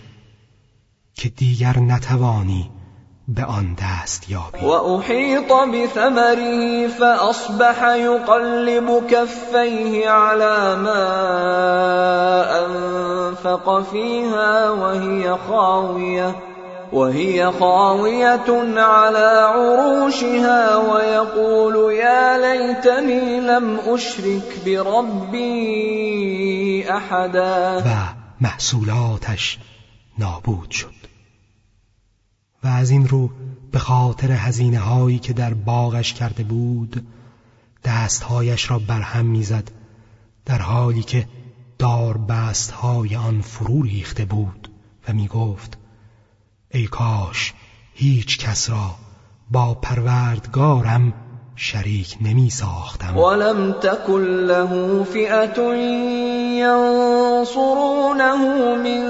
[1.15, 2.71] که دیگر نتوانی
[3.29, 4.67] به آن دست یابی.
[4.67, 11.05] و احیط بثمره فاصبح یقلب کفیه على ما
[12.45, 16.35] انفق فيها وهي خاویه.
[16.93, 25.67] وهي خاوية على عروشها ويقول يا ليتني لم أشرك بربي
[26.91, 27.79] أحدا.
[27.79, 27.89] و
[28.41, 29.59] محصولاتش
[30.19, 30.98] نابود شد.
[32.65, 33.31] و از این رو
[33.73, 37.07] به خاطر هزینه هایی که در باغش کرده بود
[37.85, 39.71] دستهایش را برهم می‌زد
[40.45, 41.29] در حالی که
[41.79, 44.71] داربست های آن فرو ریخته بود
[45.09, 45.79] و می گفت
[46.71, 47.55] ای کاش
[47.95, 48.95] هیچ کس را
[49.51, 51.13] با پروردگارم
[51.61, 53.17] شریک نمی ساختم.
[53.17, 55.75] ولم تكن له فئة
[56.63, 58.37] ينصرونه
[58.77, 59.03] من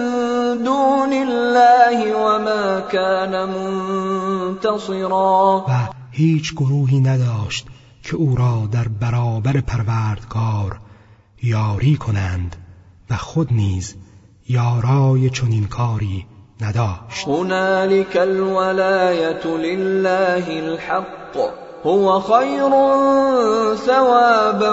[0.65, 5.65] دون الله وما كان منتصرا.
[5.69, 5.71] و
[6.11, 7.67] هیچ گروهی نداشت
[8.03, 10.79] که او را در برابر پروردگار
[11.43, 12.57] یاری کنند
[13.11, 13.95] و خود نیز
[14.49, 16.27] یارای چنین کاری
[16.61, 17.29] نداشت.
[17.29, 21.68] هنالك الولاية لله الحق.
[21.89, 22.71] هو خير
[23.77, 24.73] ثوابا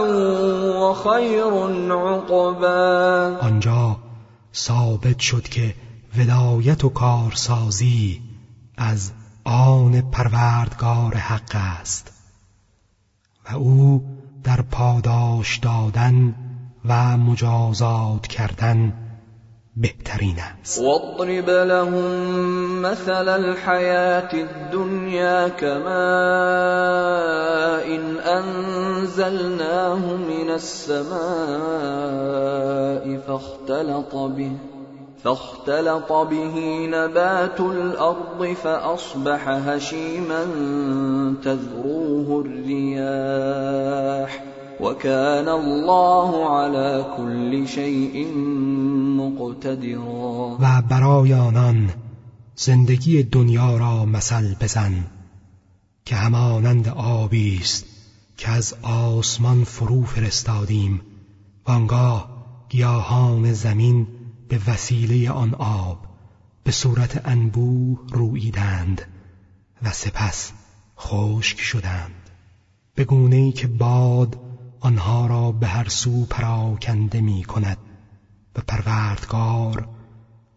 [0.82, 1.54] و خیر
[1.94, 3.38] عقبا.
[3.42, 3.96] آنجا
[4.54, 5.76] ثابت شد که
[6.18, 8.22] ولایت و کارسازی
[8.78, 9.12] از
[9.44, 12.12] آن پروردگار حق است
[13.50, 14.04] و او
[14.44, 16.36] در پاداش دادن
[16.86, 18.94] و مجازات کردن
[19.78, 25.86] بهترین است واضرب لهم مثل الحياة الدنيا كماء
[27.96, 31.16] إن أنزلناه من السماء
[33.28, 34.52] فاختلط به
[35.24, 40.46] فاختلط به نبات الأرض فأصبح هشيما
[41.44, 44.55] تذروه الرياح.
[44.82, 48.28] وكان الله على كل شيء
[49.18, 50.58] مقتدرا.
[50.60, 51.90] و برای آنان
[52.56, 55.06] زندگی دنیا را مثل بزن
[56.06, 57.86] که همانند آبی است
[58.38, 61.02] که از آسمان فرو فرستادیم
[61.68, 62.30] و آنگاه
[62.70, 64.08] گیاهان زمین
[64.50, 65.98] به وسیله آن آب
[66.64, 69.02] به صورت انبوه رویدند
[69.84, 70.52] و سپس
[71.00, 72.30] خشک شدند.
[72.96, 74.38] به گونه ای که باد
[74.86, 77.78] آنها را به هر سو پراکنده می کند
[78.56, 79.88] و پروردگار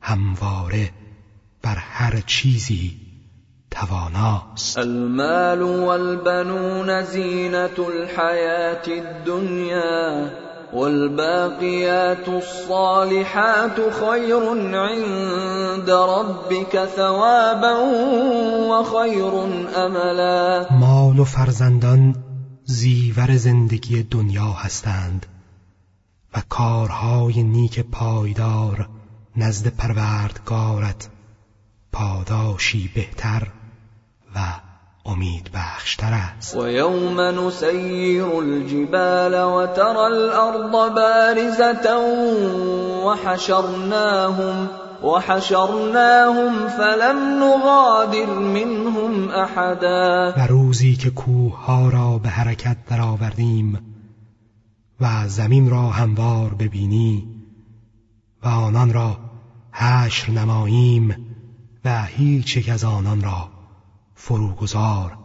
[0.01, 0.91] همواره
[1.62, 2.97] بر هر چیزی
[3.71, 4.79] تواناست.
[4.79, 10.31] المال والبنون زینت الحیات الدنیا
[10.73, 14.37] والباقیات الصالحات خیر
[14.75, 17.75] عند ربك ثوابا
[18.71, 19.35] و خیر
[19.77, 22.14] املا مال و فرزندان
[22.70, 25.26] زیور زندگی دنیا هستند
[26.35, 28.88] و کارهای نیک پایدار
[29.37, 31.09] نزد پروردگارت
[31.92, 33.42] پاداشی بهتر
[34.35, 34.38] و
[35.07, 36.57] امید بخشتر است.
[36.57, 42.00] و یوم نسیر الجبال و ترى الارض بارزتا
[43.07, 44.70] و حشرناهم
[45.05, 53.79] وحشرناهم فلم نغادر منهم احدا و روزی که کوه ها را به حرکت درآوردیم
[55.01, 57.29] و زمین را هموار ببینی
[58.43, 59.17] و آنان را
[59.73, 61.17] حشر نماییم
[61.85, 63.49] و هیچ یک از آنان را
[64.15, 65.17] فروگذار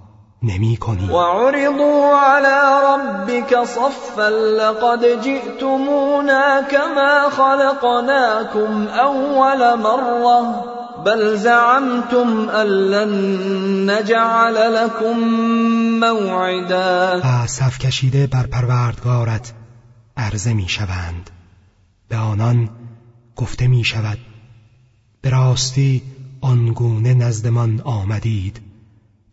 [0.44, 10.64] نمی کنی و عرضوا على ربك صفا لقد جئتمونا كما خلقناكم اول مره
[11.06, 13.12] بل زعمتم ان لن
[13.92, 15.20] نجعل لكم
[16.00, 19.54] موعدا و صف کشیده بر پروردگارت
[20.18, 21.30] عرضه می شوند
[22.10, 22.70] به آنان
[23.36, 24.18] گفته می شود
[25.22, 26.02] به راستی
[26.42, 28.73] آنگونه نزدمان آمدید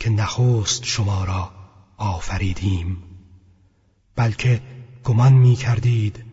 [0.01, 1.49] که نخست شما را
[1.99, 3.03] آفریدیم
[4.17, 4.61] بلکه
[5.05, 6.25] گمان می کردید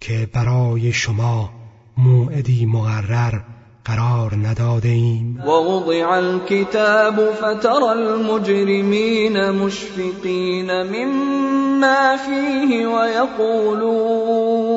[0.00, 1.50] که برای شما
[1.98, 3.40] موعدی مقرر
[3.84, 14.71] قرار نداده ایم و وضع الكتاب فتر المجرمین مشفقین مما فیه ويقولون.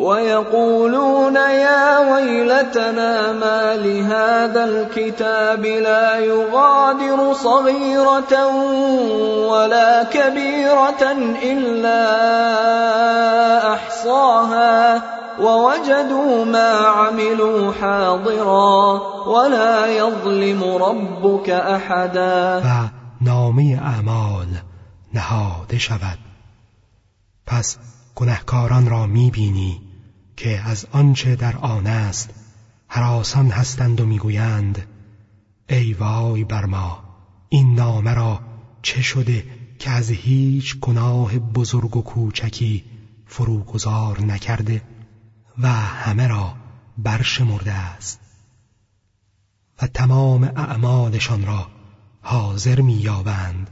[0.00, 8.46] ويقولون يا ويلتنا ما لهذا الكتاب لا يغادر صغيرة
[9.46, 11.02] ولا كبيرة
[11.42, 12.02] إلا
[13.74, 15.02] أحصاها
[15.40, 22.62] ووجدوا ما عملوا حاضرا ولا يظلم ربك أحدا.
[22.64, 22.88] و
[23.20, 24.46] نامه اعمال
[25.14, 26.18] نهاده شود.
[27.46, 27.76] پس
[28.14, 29.89] گنهکاران را میبینی.
[30.40, 32.30] که از آنچه در آن است
[32.88, 34.86] حراسان هستند و می‌گویند
[35.68, 37.02] ای وای بر ما
[37.48, 38.40] این نامه را
[38.82, 39.44] چه شده
[39.78, 42.84] که از هیچ گناه بزرگ و کوچکی
[43.26, 44.82] فروگذار نکرده
[45.58, 46.54] و همه را
[46.98, 48.20] برشمرده است.
[49.82, 51.66] و تمام اعمالشان را
[52.22, 53.70] حاضر مییابند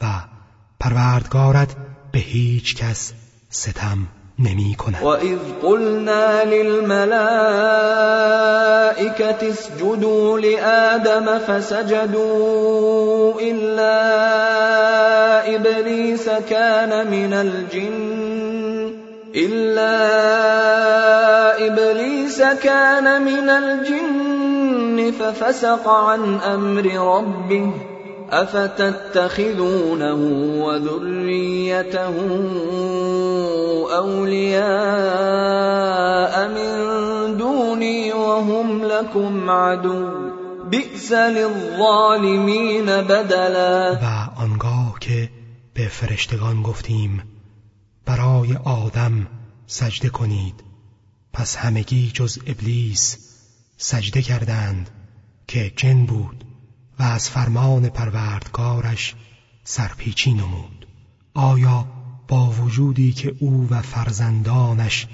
[0.00, 0.24] و
[0.80, 1.76] پروردگارت
[2.12, 3.12] به هیچ کس
[3.50, 4.08] ستم
[4.38, 7.12] نمی کند و اذ قلنا للملائكة
[9.48, 14.02] اسجدوا لآدم فسجدوا إلا
[15.54, 18.92] إبليس كان من الجن
[19.34, 19.96] إلا
[21.66, 27.91] إبليس كان من الجن ففسق عن أمر ربه
[28.32, 30.14] افتتخذونه
[30.64, 32.16] وذريته
[33.98, 34.62] اولياء
[36.48, 36.72] من
[37.36, 40.08] دوني وهم لكم عدو
[40.70, 45.28] بئس للظالمین بدلا و آنگاه که
[45.74, 47.22] به فرشتگان گفتیم
[48.06, 49.26] برای آدم
[49.66, 50.64] سجده کنید.
[51.32, 53.18] پس همگی جز ابلیس
[53.76, 54.90] سجده کردند
[55.46, 56.44] که جن بود.
[57.02, 59.14] و از فرمان پروردگارش
[59.64, 60.86] سرپیچی نمود.
[61.34, 61.86] آیا
[62.28, 65.06] با وجودی که او و فرزندانش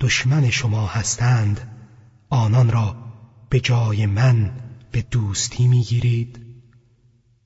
[0.00, 1.60] دشمن شما هستند
[2.30, 2.96] آنان را
[3.48, 4.50] به جای من
[4.92, 6.46] به دوستی می‌گیرید؟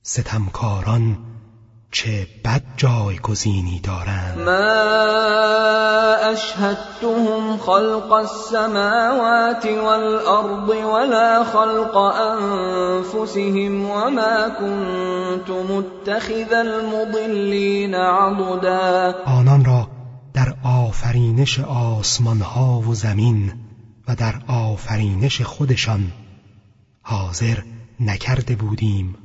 [0.03, 1.17] ستمکاران
[1.91, 4.37] چه بد جایگزینی دارند.
[4.37, 4.51] ما
[6.31, 19.13] اشهدتهم خلق السماوات والارض ولا خلق انفسهم وما كنت متخذ المضلين عضدا.
[19.25, 19.87] آنان را
[20.33, 23.53] در آفرینش آسمان ها و زمین
[24.07, 26.11] و در آفرینش خودشان
[27.01, 27.57] حاضر
[27.99, 29.15] نکرده بودیم.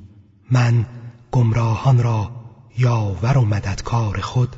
[0.51, 0.87] من
[1.33, 2.42] گمراهان را
[2.79, 4.49] یاور و مددکار خود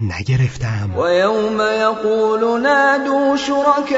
[0.00, 0.90] نگرفتم.
[0.98, 3.96] و یوم یقول نادو شرکائی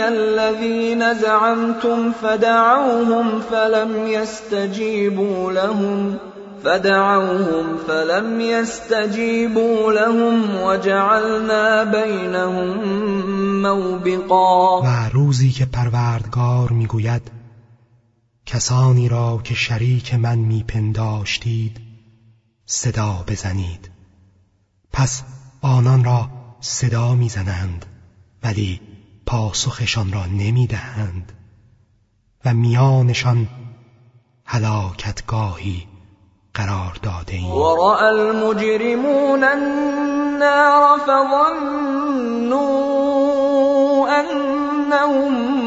[0.00, 6.18] الذین زعمتم فدعوهم فلم يستجيبوا لهم
[6.64, 12.68] فدعوهم فلم يستجيبوا لهم وجعلنا بينهم
[13.62, 14.80] موبقا.
[14.82, 17.37] و روزی که پروردگار می‌گوید
[18.50, 21.80] کسانی را که شریک من میپنداشتید
[22.66, 23.90] صدا بزنید.
[24.92, 25.22] پس
[25.62, 26.28] آنان را
[26.60, 27.86] صدا می‌زنند
[28.42, 28.80] ولی
[29.26, 31.32] پاسخشان را نمی‌دهند.
[32.44, 33.48] و میانشان
[34.44, 35.86] هلاکتگاهی
[36.54, 41.48] قرار داده ایم و المجرمون النار فظنوا
[44.08, 45.57] انهم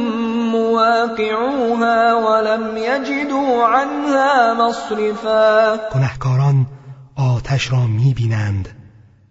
[0.72, 5.76] واقعوها ولم يجدوا عنها مصرفا.
[5.94, 6.66] گنهکاران
[7.16, 8.70] آتش را میبینند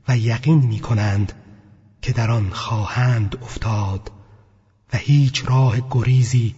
[0.09, 1.33] و یقین میکنند
[2.03, 4.11] که در آن خواهند افتاد
[4.93, 6.55] و هیچ راه گریزی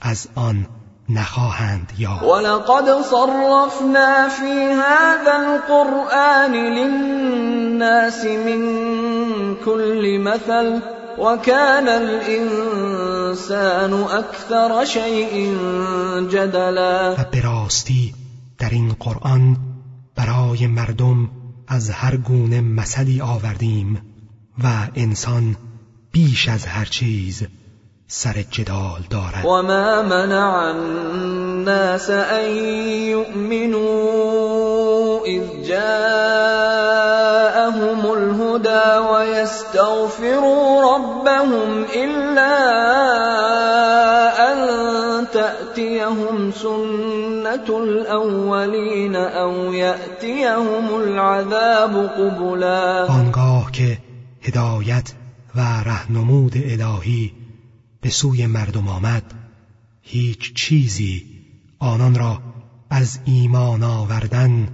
[0.00, 0.66] از آن
[1.08, 8.64] نخواهند یا ولقد صرفنا في هذا القرآن للناس من
[9.64, 10.80] كل مثل
[11.18, 15.54] وكان الانسان اکثر شیء
[16.28, 17.14] جدلا.
[17.14, 18.14] و به راستی
[18.58, 19.56] در این قرآن
[20.16, 21.30] برای مردم
[21.68, 24.02] از هر گونه مثلی آوردیم
[24.64, 25.56] و انسان
[26.12, 27.42] بیش از هر چیز
[28.06, 29.44] سر جدال دارد.
[29.44, 32.50] و ما منع الناس ان
[33.08, 34.14] یؤمنوا
[35.26, 36.83] اذ جاءهم
[38.34, 42.54] الهدى ويستغفروا ربهم الا
[44.52, 53.98] ان تأتيهم سنة الأولين او یأتیهم العذاب قبلا آنگاه که
[54.42, 55.12] هدایت
[55.54, 57.32] و رهنمود الهی
[58.00, 59.22] به سوی مردم آمد
[60.02, 61.24] هیچ چیزی
[61.78, 62.38] آنان را
[62.90, 64.68] از ایمان آوردن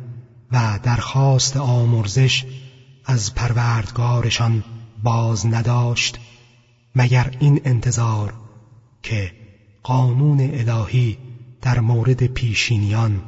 [0.52, 2.44] و درخواست آمرزش
[3.04, 4.64] از پروردگارشان
[5.02, 6.18] باز نداشت
[6.96, 8.34] مگر این انتظار
[9.02, 9.32] که
[9.82, 11.18] قانون الهی
[11.62, 13.22] در مورد پیشینیان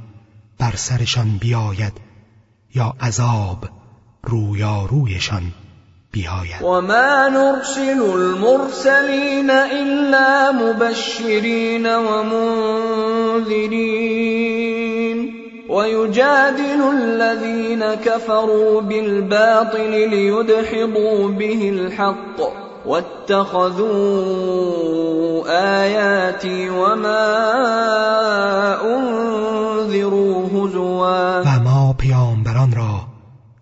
[0.58, 1.92] بر سرشان بیاید
[2.74, 3.68] یا عذاب
[4.22, 5.52] رویارویشان
[6.12, 14.02] بیاید؟ و ما نرسل المرسلین الا مبشرین و منذرین
[15.72, 22.40] ويجادل الذين كفروا بالباطل ليدحضوا به الحق
[22.86, 23.92] واتخذوا
[25.82, 27.24] آياتي وما
[28.84, 31.42] انذروا هزوا.
[31.42, 33.00] و ما پیامبران را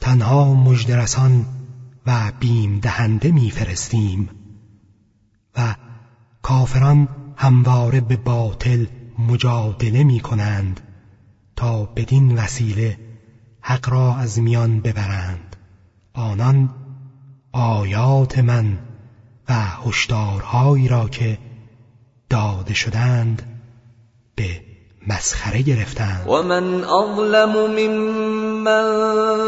[0.00, 1.44] تنها مجدرسان
[2.06, 4.28] و بیم دهنده میفرستیم.
[5.56, 5.74] و
[6.42, 8.86] کافران همواره به باطل
[9.28, 10.80] مجادله می کنند
[11.96, 12.98] بدین وسیله
[13.60, 15.56] حق را از میان ببرند.
[16.14, 16.70] آنان
[17.52, 18.78] آیات من
[19.48, 21.38] و هشدارهایی را که
[22.30, 23.42] داده شدند
[24.36, 24.60] به
[25.08, 26.28] مسخره گرفتند.
[26.28, 28.84] و من اظلم ممن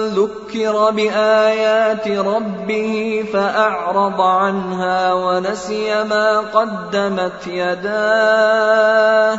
[0.09, 9.39] ذکر بآیات ربه فأعرض عنها ونسي ما قدمت يداه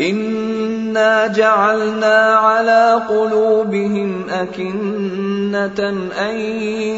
[0.00, 5.78] إنا جعلنا على قلوبهم أكنة
[6.18, 6.36] أن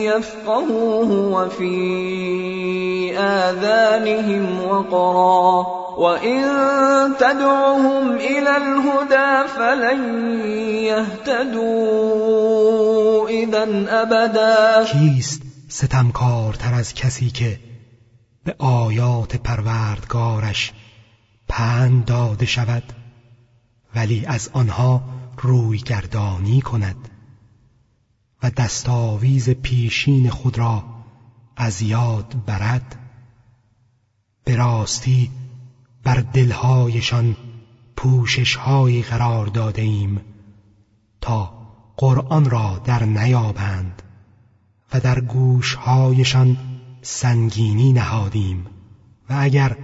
[0.09, 1.77] يفقهوه وفي
[3.19, 5.67] آذانهم وقرا
[5.97, 6.43] وإن
[7.19, 10.01] تدعهم إلى الهدى فلن
[11.67, 12.49] يهتدوا
[13.29, 17.59] إذا أبدا کیست ستمکارتر از کسی که
[18.45, 20.73] به آیات پروردگارش
[21.49, 22.93] پند داده شود
[23.95, 25.03] ولی از آنها
[25.37, 27.09] روی گردانی کند
[28.43, 30.85] و دستاویز پیشین خود را
[31.57, 32.97] از یاد برد.
[34.45, 35.31] به راستی
[36.05, 37.37] بر دلهایشان
[37.97, 40.21] پوششهایی قرار داده ایم
[41.21, 41.53] تا
[41.97, 44.03] قرآن را در نیابند
[44.93, 46.57] و در گوشهایشان
[47.03, 48.67] سنگینی نهادیم
[49.31, 49.77] و اگر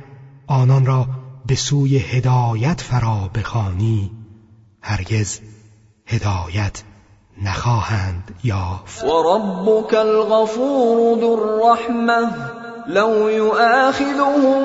[0.47, 4.11] آنان را به سوی هدایت فرا بخوانی
[4.83, 5.41] هرگز
[6.07, 6.83] هدایت
[7.43, 9.05] نخواهند یافت.
[9.05, 12.31] و ربک الغفور ذو الرحمه
[12.87, 14.63] لو يؤاخذهم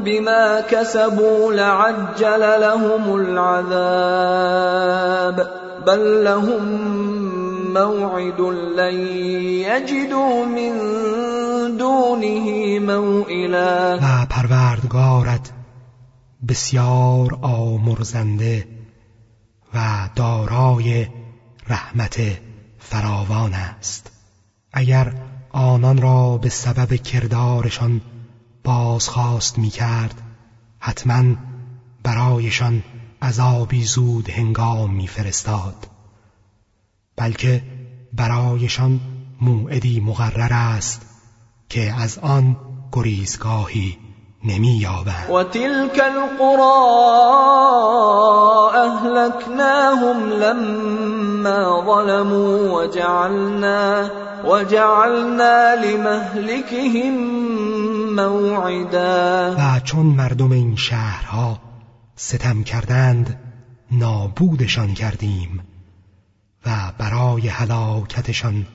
[0.00, 4.44] بما كسبوا لعجل لهم العذاب
[5.86, 6.64] بل لهم
[7.74, 8.40] موعد
[8.76, 8.94] لن
[9.68, 10.72] يجدوا من
[11.76, 13.98] دونه موئلا.
[14.02, 15.52] و پروردگارت
[16.48, 18.68] بسیار آمرزنده
[19.74, 21.06] و دارای
[21.68, 22.20] رحمت
[22.78, 24.10] فراوان است.
[24.72, 25.14] اگر
[25.52, 28.00] آنان را به سبب کردارشان
[28.64, 30.22] بازخواست می کرد
[30.78, 31.34] حتما
[32.02, 32.82] برایشان
[33.22, 35.86] عذابی زود هنگام می فرستاد
[37.16, 37.62] بلکه
[38.12, 39.00] برایشان
[39.40, 41.06] موعدی مقرر است
[41.68, 42.56] که از آن
[42.92, 43.98] گریزگاهی
[44.44, 45.30] نمییابند.
[45.30, 46.84] و تلك القرى
[48.74, 54.10] اهلكناهم لما ظلموا وجعلنا
[54.44, 57.14] وجعلنا لمهلكهم
[58.16, 59.54] موعدا.
[59.58, 61.58] و چون مردم این شهرها
[62.16, 63.40] ستم کردند
[63.92, 65.60] نابودشان کردیم
[66.66, 68.66] و برای هلاکتشان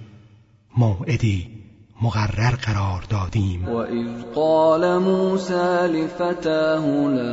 [0.78, 1.59] موعدی
[2.02, 3.70] مقرر قرار دادیم.
[3.70, 7.30] و اذ قال موسى لفتاه لا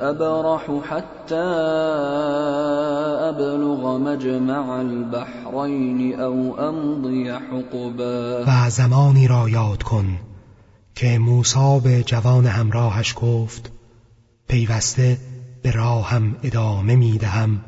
[0.00, 1.34] ابرح حتى
[3.28, 10.18] ابلغ مجمع البحرین او امضی حقبا و زمانی را یاد کن
[10.94, 13.72] که موسی به جوان همراهش گفت
[14.48, 15.18] پیوسته
[15.62, 17.60] به راهم ادامه می دهم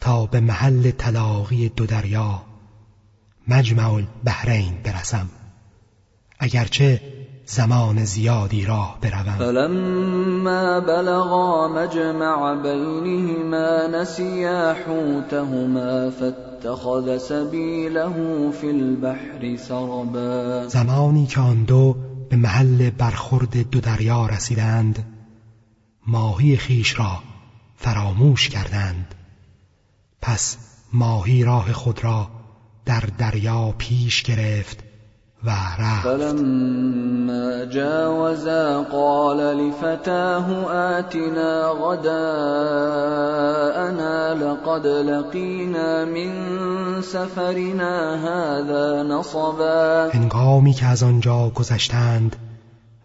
[0.00, 2.47] تا به محل تلاقی دو دریا.
[3.48, 5.28] مجمع البحرین برسم.
[6.38, 7.00] اگرچه
[7.46, 9.38] زمان زیادی راه بروم.
[9.38, 20.68] فلما بلغا مجمع بینهما نسیا حوتهما فاتخذ سبیله فی البحر سربا.
[20.68, 21.96] زمانی که آن دو
[22.30, 25.04] به محل برخورد دو دریا رسیدند
[26.06, 27.18] ماهی خیش را
[27.76, 29.14] فراموش کردند.
[30.22, 30.56] پس
[30.92, 32.37] ماهی راه خود را
[32.88, 34.78] در دریا پیش گرفت
[35.44, 36.02] و رفت.
[36.02, 40.64] فلما جاوزا قال لفتاه
[40.96, 42.04] آتنا غداءنا
[44.34, 46.32] لقد لقينا من
[47.02, 50.10] سفرنا هذا نصبا.
[50.12, 52.36] هنگامی که از آنجا گذشتند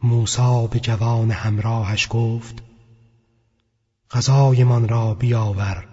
[0.03, 2.55] موسی به جوان همراهش گفت
[4.11, 5.85] غذایمان را بیاور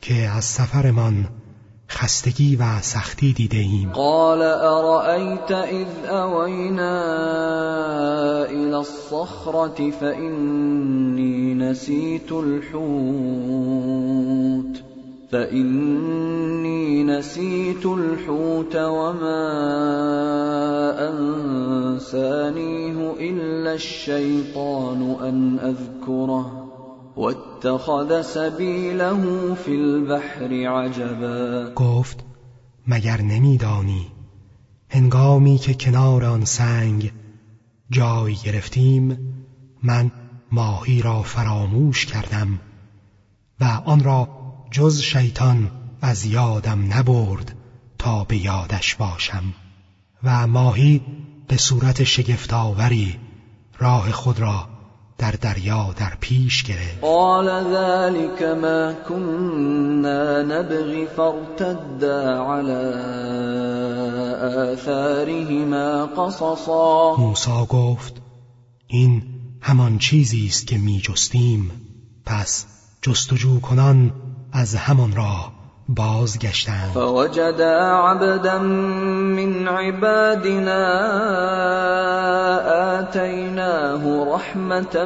[0.00, 1.28] که از سفرمان
[1.94, 3.90] خستگی و سختی دیده ایم.
[3.92, 7.04] قال ارأیت اذ اوینا
[8.44, 12.74] إلى الصخرة فإنی نسیت الحوت
[15.30, 19.44] فإنی نسیت الحوت وما
[21.94, 26.63] انسانیه الا الشیطان ان اذکره.
[27.16, 31.72] واتخذ سبيله في البحر عجبا.
[31.74, 32.24] گفت
[32.86, 34.06] مگر نمیدانی
[34.88, 37.12] هنگامی که کنار آن سنگ
[37.90, 39.18] جای گرفتیم
[39.82, 40.12] من
[40.52, 42.60] ماهی را فراموش کردم
[43.60, 44.28] و آن را
[44.70, 47.56] جز شیطان از یادم نبرد
[47.98, 49.54] تا به یادش باشم
[50.22, 51.00] و ماهی
[51.48, 53.16] به صورت شگفتآوری
[53.78, 54.73] راه خود را
[55.18, 57.00] در دریا در پیش گرفت.
[57.00, 62.92] قال ذلك ما كنا نبغي فارتدا على
[64.72, 67.16] آثارهما قصصا.
[67.18, 68.22] موسی گفت
[68.86, 69.22] این
[69.60, 71.70] همان چیزی است که می جستیم
[72.26, 72.66] پس
[73.02, 74.12] جستجو کنان
[74.52, 75.53] از همان راه.
[75.88, 76.90] بازگشتند.
[76.94, 80.84] فوجدا عبدا من عبادنا
[82.98, 85.04] آتيناه رحمة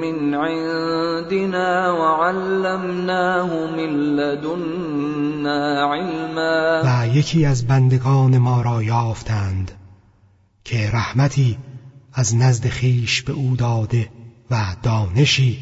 [0.00, 6.82] من عندنا وعلمناه من لدنا علما.
[6.84, 9.72] و یکی از بندگان ما را یافتند
[10.64, 11.58] که رحمتی
[12.12, 14.08] از نزد خیش به او داده
[14.50, 15.58] و دانشی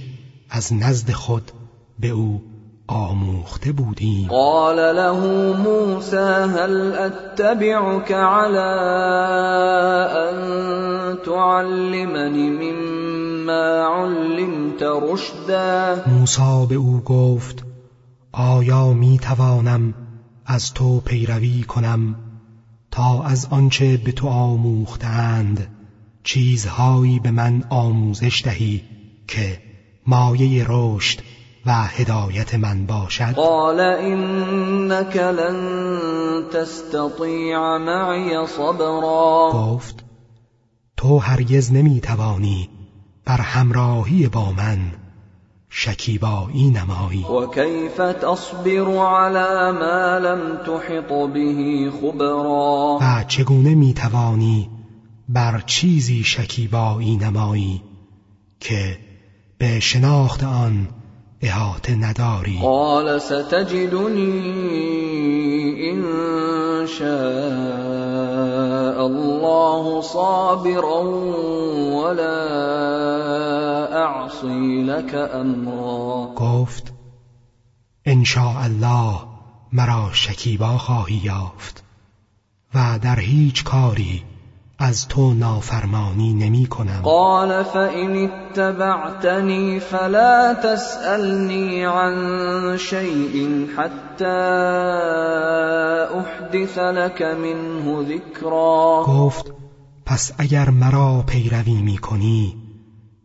[0.51, 1.53] از نزد خود
[1.99, 2.52] به او
[2.89, 4.29] آموخته بودیم.
[4.29, 5.21] قال له
[5.57, 8.71] موسى هل اتبعك على
[10.29, 10.37] ان
[11.25, 17.65] تعلمني مما علمت رشدا؟ موسی به او گفت
[18.33, 19.95] آیا می توانم
[20.47, 22.15] از تو پیروی کنم
[22.91, 25.67] تا از آنچه به تو آموختند؟
[26.25, 28.83] چیزهایی به من آموزش دهی
[29.29, 29.59] که
[30.07, 31.21] مایه رشد
[31.67, 33.35] و هدایت من باشد.
[33.35, 35.57] قال انك لن
[36.53, 39.51] تستطيع معي صبرا.
[39.55, 40.05] گفت
[40.97, 42.69] تو هرگز نمی‌توانی
[43.25, 44.79] بر همراهی با من
[45.71, 47.25] شکیبایی نمایی.
[47.25, 54.71] وكيف تصبر على ما لم تحط به خبرا؟ و چگونه می‌توانی
[55.29, 57.83] بر چیزی شکیبایی نمایی
[58.61, 58.99] که
[59.59, 60.89] به شناخت آن
[61.43, 62.59] احاطه نداری.
[62.63, 64.43] قال ستجدني
[65.91, 66.03] ان
[66.87, 67.07] شاء
[69.07, 71.01] الله صابرا
[72.03, 72.43] ولا
[74.05, 76.35] اعصي لك امرا.
[76.37, 76.93] گفت
[78.07, 78.25] ان
[78.65, 79.33] الله
[79.73, 81.83] مرا شکیبا خواهی یافت
[82.75, 84.23] و در هیچ کاری
[84.85, 87.01] از تو نافرمانی نمی کنم.
[87.03, 94.41] قال فإن اتبعتني فلا تسألني عن شيء حتى
[96.21, 99.53] أحدث لك منه ذكرا گفت
[100.07, 102.57] پس اگر مرا پیروی می کنی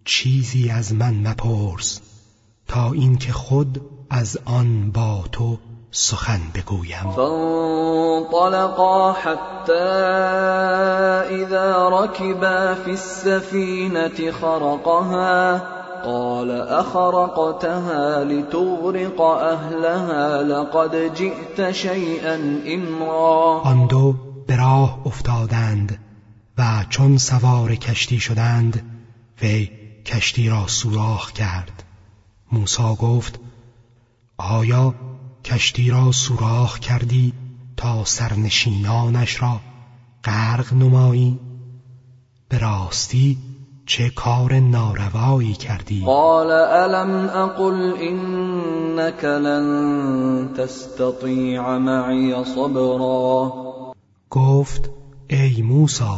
[0.05, 2.01] چیزی از من مپرس
[2.67, 5.57] تا اینکه خود از آن با تو
[5.99, 7.11] سخن بگویم.
[7.15, 9.87] فانطلقا حتى
[11.41, 15.61] إذا ركبا في السفينة خرقها
[16.05, 22.35] قال أخرقتها لتغرق أهلها لقد جئت شيئا
[22.75, 23.61] إمرا.
[23.63, 24.15] آن دو
[24.47, 25.99] به راه افتادند
[26.57, 28.83] و چون سوار کشتی شدند
[29.41, 29.69] وی
[30.05, 31.83] کشتی را سوراخ کرد.
[32.51, 33.39] موسی گفت
[34.37, 34.93] آیا
[35.47, 37.33] کشتی را سوراخ کردی
[37.77, 39.59] تا سرنشینانش را
[40.23, 41.39] غرق نمایی.
[42.49, 43.37] به راستی
[43.85, 53.53] چه کار ناروایی کردی؟ قال الم اقل انك لن تستطيع معي صبرا؟
[54.29, 54.89] گفت
[55.29, 56.17] ای موسی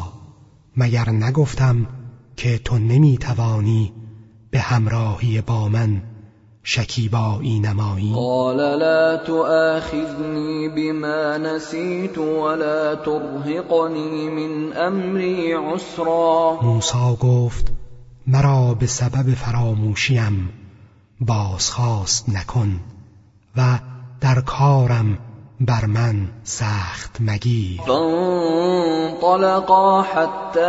[0.77, 1.87] مگر نگفتم
[2.35, 3.93] که تو نمی‌توانی
[4.51, 6.01] به همراهی با من
[6.69, 8.13] شکیبایی نمایی.
[8.13, 16.59] قال لا تؤاخذنی بما نسیت ولا ترهقنی من امری عسرا.
[16.61, 17.71] موسی گفت
[18.27, 20.49] مرا به سبب فراموشیم
[21.21, 22.79] بازخواست نکن
[23.57, 23.79] و
[24.21, 25.17] در کارم
[25.59, 27.81] بر من سخت مگیر.
[27.87, 30.61] فانطلقا حتى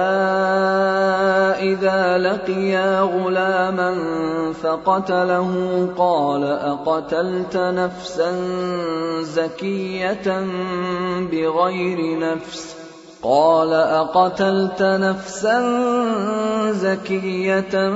[1.63, 3.95] إذا لقيا غلاما
[4.63, 8.33] فقتله قال أقتلت نفسا
[9.23, 10.47] زكية
[11.33, 12.80] بغير نفس؟
[13.23, 15.61] قال اقتلت نفسا
[16.73, 17.91] زكيه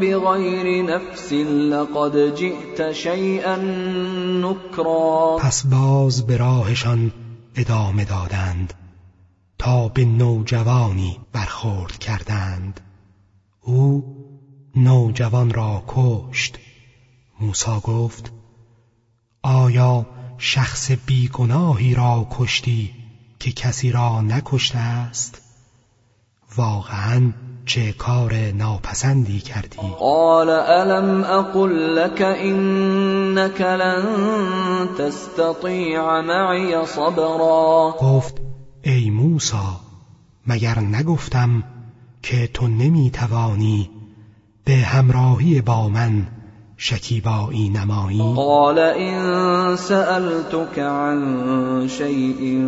[0.00, 3.56] بغير نفس لقد جئت شيئا
[4.42, 5.38] نكرا.
[5.38, 7.12] پس باز به راهشان
[7.56, 8.74] ادامه دادند
[9.58, 12.80] تا به نوجوانی برخورد کردند.
[13.62, 14.04] او
[14.76, 16.58] نوجوان را کشت.
[17.40, 18.32] موسی گفت
[19.42, 20.06] آیا
[20.38, 22.99] شخص بیگناهی را کشتی؟
[23.40, 25.42] که کسی را نکشته است.
[26.56, 27.32] واقعا
[27.66, 29.76] چه کار ناپسندی کردی.
[29.98, 34.04] قال الم اقل لك انك لن
[34.98, 37.94] تستطيع معي صبرا.
[38.00, 38.34] گفت
[38.82, 39.56] ای موسی
[40.46, 41.64] مگر نگفتم
[42.22, 43.90] که تو نمی‌توانی
[44.64, 46.26] به همراهی با من
[46.82, 48.34] شکیبایی نمایی.
[48.36, 52.64] قال ان سألتك عن شيء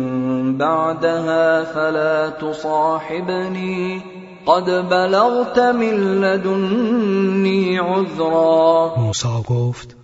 [0.57, 4.03] بعدها فلا تصاحبني.
[4.45, 8.95] قد بلغت من لدنی عذرا.
[8.97, 9.95] موسی گفت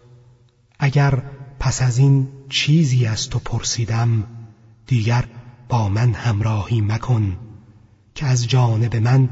[0.79, 1.23] اگر
[1.59, 4.23] پس از این چیزی از تو پرسیدم
[4.87, 5.25] دیگر
[5.69, 7.37] با من همراهی مکن
[8.15, 9.29] که از جانب من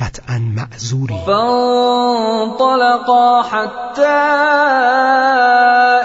[0.00, 2.82] قطعا معذوری فانطلقا
[3.42, 4.18] حتى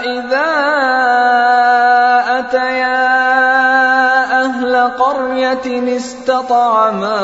[0.04, 0.50] إذا
[2.38, 3.04] أتيا
[4.44, 7.20] أهل قرية استطعما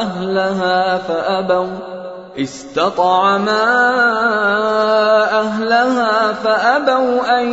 [0.00, 1.87] أهلها فأبوا
[2.38, 3.64] استطعما
[5.40, 7.52] أهلها فأبوا أن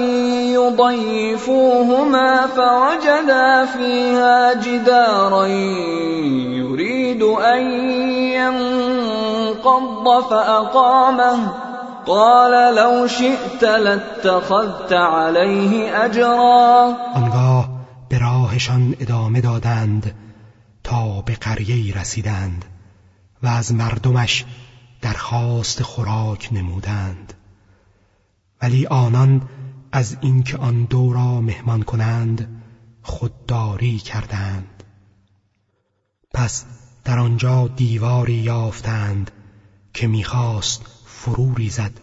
[0.53, 5.45] يضيفوهما فوجدا فيها جدارا
[6.57, 7.61] يريد أن
[9.57, 11.53] ينقض فأقامه.
[12.07, 16.95] قال لو شئت لاتخذت عليه أجرا.
[17.15, 17.69] آنگاه
[18.09, 20.15] به راهشان ادامه دادند
[20.83, 22.65] تا به قریه رسیدند
[23.43, 24.45] و از مردمش
[25.05, 27.33] درخواست خوراک نمودند.
[28.61, 29.49] ولی آنان
[29.91, 32.61] از اینکه آن دو را مهمان کنند
[33.01, 34.83] خودداری کردند.
[36.33, 36.65] پس
[37.03, 39.31] در آنجا دیواری یافتند
[39.93, 41.99] که می‌خواست فرو ریزد.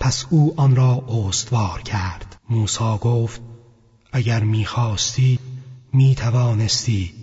[0.00, 2.36] پس او آن را استوار کرد.
[2.50, 3.40] موسی گفت
[4.12, 5.38] اگر می‌خواستی
[5.92, 7.14] می‌توانستی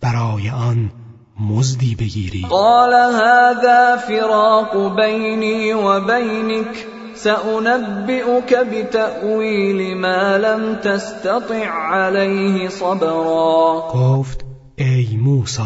[0.00, 0.92] برای آن
[1.38, 2.46] مزدی بگیری.
[2.50, 13.92] قال هذا فراق بینی و بینک سأنبئك بتأویل ما لم تستطع عليه صبرا.
[13.94, 14.44] گفت
[14.76, 15.62] ای موسی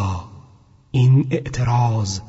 [0.90, 2.20] این اعتراض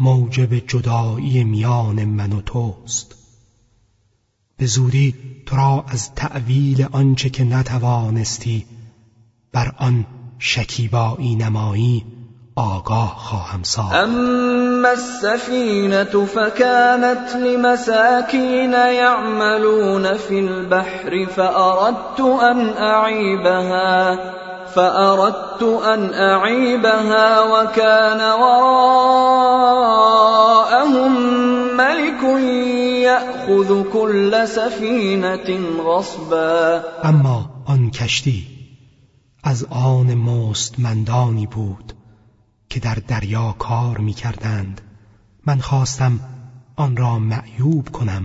[0.00, 3.14] موجب جدایی میان من و توست.
[4.56, 5.14] به زودی
[5.46, 8.66] تو را از تعویل آنچه که نتوانستی
[9.52, 10.06] بر آن
[10.38, 12.04] شکیبایی نمایی
[12.58, 13.94] آگاه خواهم ساخت.
[13.94, 24.18] أما السفینه فكانت لمساکین یعملون فی البحر فأردت أن اعیبها
[24.74, 29.52] فأردت أن أعيبها وكان وراءهم
[31.76, 32.22] ملك
[33.02, 35.48] يأخذ كل سفينة
[35.84, 36.82] غصبا.
[37.04, 38.46] أما آن کشتی
[39.44, 41.97] از آن مستمندانی بود.
[42.70, 44.80] که در دریا کار می کردند
[45.46, 46.20] من خواستم
[46.76, 48.24] آن را معیوب کنم.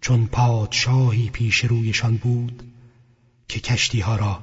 [0.00, 2.62] چون پادشاهی پیش رویشان بود
[3.48, 4.38] که کشتی ها را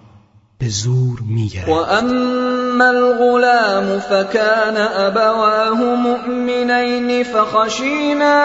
[0.59, 1.69] به زور می‌گرفت.
[1.69, 8.43] و اما الغلام فكان ابواه مؤمنین فخشینا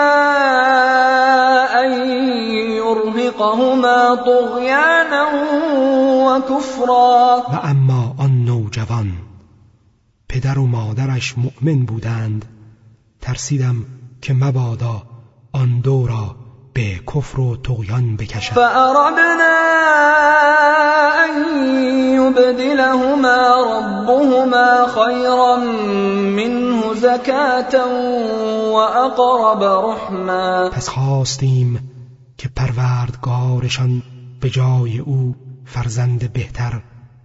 [1.75, 2.09] ان
[2.77, 5.27] یرهقهما طغیانا
[6.27, 7.43] و کفرا.
[7.53, 9.28] و اما آن نوجوان
[10.39, 12.45] پدر و مادرش مؤمن بودند
[13.21, 13.77] ترسیدم
[14.23, 15.03] که مبادا
[15.53, 16.37] آن دو را
[16.73, 19.59] به کفر و تغیان بکشد فأردنا
[21.25, 21.35] ان
[22.15, 23.41] يبدلهما
[23.79, 25.57] ربهما خيرا
[26.37, 27.87] منه زكاة
[28.73, 30.71] وأقرب رحما.
[30.71, 31.91] پس خواستیم
[32.39, 34.03] که پروردگارشان
[34.41, 35.35] به جای او
[35.65, 36.81] فرزند بهتر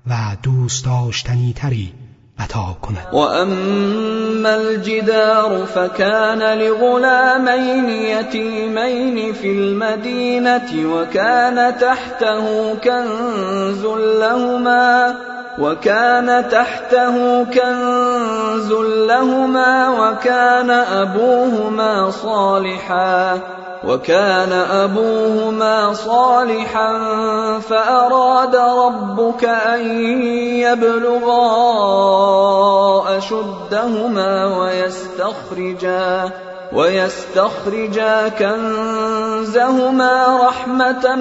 [0.07, 1.93] و دوست داشتنی تری
[2.39, 2.97] عطا کند.
[3.13, 13.85] و اما الجدار فكان لغلامين يتيمين في المدينة وكان تحته كنز
[14.19, 15.15] لهما
[15.59, 18.71] وكان تحته كنز
[19.07, 23.39] لهما وكان أبوهما صالحا
[23.87, 26.89] وكان أبوهما صالحا
[27.59, 29.81] فأراد ربك أن
[30.63, 31.47] يبلغا
[33.17, 36.31] أشدهما ويستخرجا
[36.73, 40.13] ويستخرجا كنزهما
[40.47, 41.15] رحمة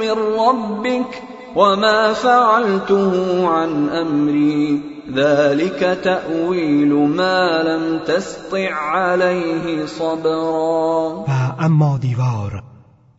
[0.00, 1.22] من ربك
[1.56, 3.12] وما فعلته
[3.48, 11.24] عن أمري ذلك تأویل ما لم تستع عليه صبرا.
[11.28, 12.62] و اما دیوار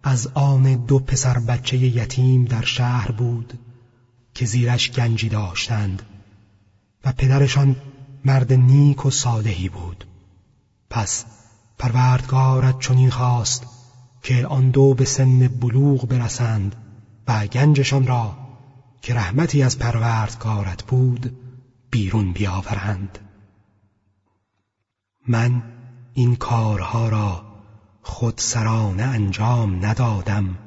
[0.04, 3.54] از آن دو پسر بچه یتیم در شهر بود
[4.34, 6.02] که زیرش گنجی داشتند
[7.06, 7.76] و پدرشان
[8.26, 10.06] مرد نیک و صالحی بود.
[10.90, 11.26] پس
[11.80, 13.64] پروردگارت چنین خواست
[14.24, 16.76] که آن دو به سن بلوغ برسند
[17.28, 18.32] و گنجشان را
[19.02, 21.43] که رحمتی از پروردگارت بود
[21.94, 23.20] بیرون بیاورند.
[25.28, 25.64] من
[26.14, 27.42] این کارها را
[28.02, 30.58] خود سرانه انجام ندادم.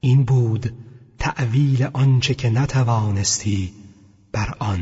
[0.00, 0.72] این بود
[1.18, 3.72] تعویل آنچه که نتوانستی
[4.32, 4.80] بر آن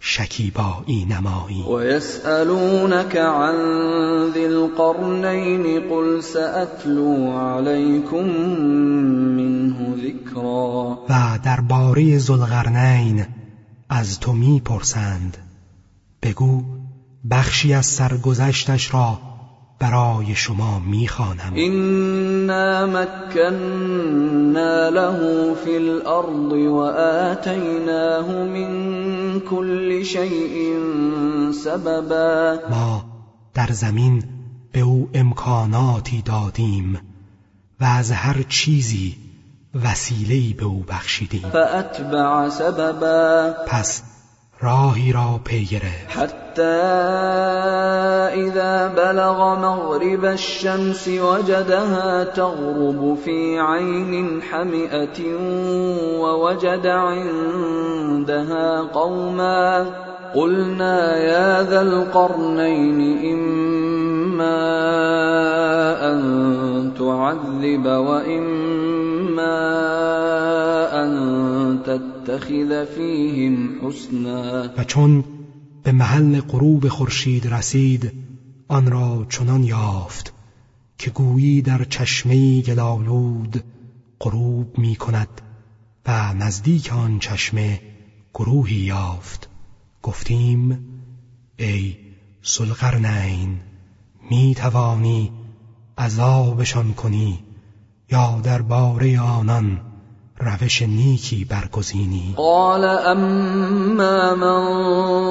[0.00, 1.62] شکیبایی نمایی.
[1.62, 3.56] و یسألونك عن
[4.32, 8.24] ذی القرنین قل سأتلو علیکم
[9.36, 13.26] منه ذکرا و درباره ذوالقرنین
[13.88, 15.36] از تو می‌پرسند.
[16.22, 16.62] بگو
[17.30, 19.18] بخشی از سرگذشتش را
[19.78, 21.54] برای شما می‌خوانم.
[21.54, 26.76] اینا مکننا له فی الارض و
[27.30, 30.78] آتیناه من کل شیء
[31.64, 32.58] سببا.
[32.70, 33.04] ما
[33.54, 34.22] در زمین
[34.72, 36.98] به او امکاناتی دادیم
[37.80, 39.27] و از هر چیزی
[39.74, 41.50] وسیله‌ای به أو بخشیدیم.
[41.52, 43.54] فأتبع سببا.
[43.66, 44.02] پس
[44.60, 46.18] راهی را پی گرفت.
[46.18, 46.62] حتی
[48.34, 55.36] إذا بلغ مغرب الشمس وجدها تغرب في عين حمئة
[56.20, 59.86] ووجد عندها قوما.
[60.34, 64.58] قلنا يا ذا القرنين إما
[66.12, 69.17] أن تعذب وإما
[70.92, 74.70] أن تتخذ فيهم حسنا.
[74.78, 75.24] و چون
[75.82, 78.12] به محل غروب خورشید رسید
[78.68, 80.32] آن را چنان یافت
[80.98, 83.64] که گویی در چشمه گلالود
[84.20, 85.40] غروب می کند
[86.06, 87.80] و نزدیک آن چشمه
[88.34, 89.48] گروهی یافت.
[90.02, 90.78] گفتیم
[91.58, 91.96] ای
[92.42, 93.60] سلقرنین
[94.30, 95.32] می توانی
[95.98, 97.47] عذابشان کنی.
[98.10, 99.80] یا درباره آنان
[100.40, 104.60] روش نیکی برگزینی؟ قال اما من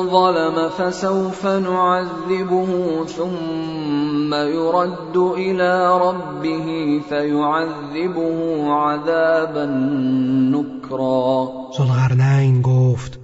[0.10, 2.68] ظلم فسوف نعذبه
[3.06, 9.66] ثم يرد الى ربه فيعذبه عذابا
[10.52, 11.48] نكرا.
[11.78, 13.20] ذوالقرنین گفت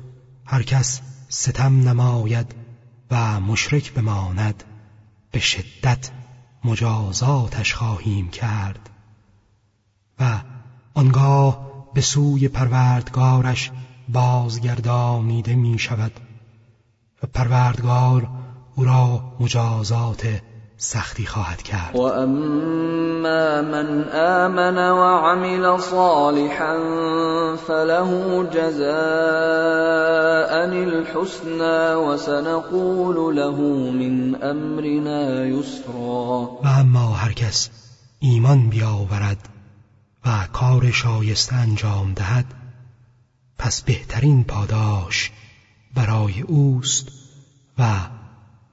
[0.46, 2.56] هر کس ستم نماید
[3.12, 4.64] و مشرک بماند
[5.32, 6.10] به شدت
[6.66, 8.90] مجازاتش خواهیم کرد.
[10.24, 10.42] و
[10.94, 13.72] آنگاه به سوی پروردگارش
[14.10, 16.12] بازگردانیده می شود
[17.24, 18.28] و پروردگار
[18.76, 20.28] او را مجازات
[20.78, 21.96] سختی خواهد کرد.
[21.96, 26.76] و اما من آمن و عمل صالحا
[27.68, 30.14] فله جزاء
[30.84, 33.58] الحسنى و سنقول له
[33.92, 37.70] من امرنا یسرا و اما هر کس
[38.20, 39.50] ایمان بیاورد
[40.26, 42.46] و کار شایسته انجام دهد
[43.58, 45.32] پس بهترین پاداش
[45.96, 47.08] برای اوست
[47.78, 47.84] و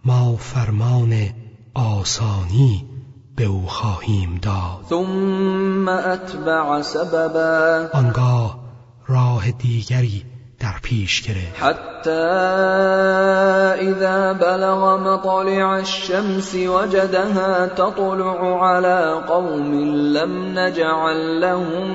[0.05, 1.30] ما فرمان
[1.74, 2.86] آسانی
[3.36, 4.86] به او خواهیم داد.
[4.88, 7.88] ثم اتبع سببا.
[7.92, 8.61] آنگاه
[9.07, 10.24] راه دیگری
[10.61, 11.63] در پیش گرفت.
[11.63, 12.11] حتی
[13.89, 19.73] اذا بلغ مطلع الشمس وجدها تطلع على قوم
[20.13, 21.91] لم نجعل لهم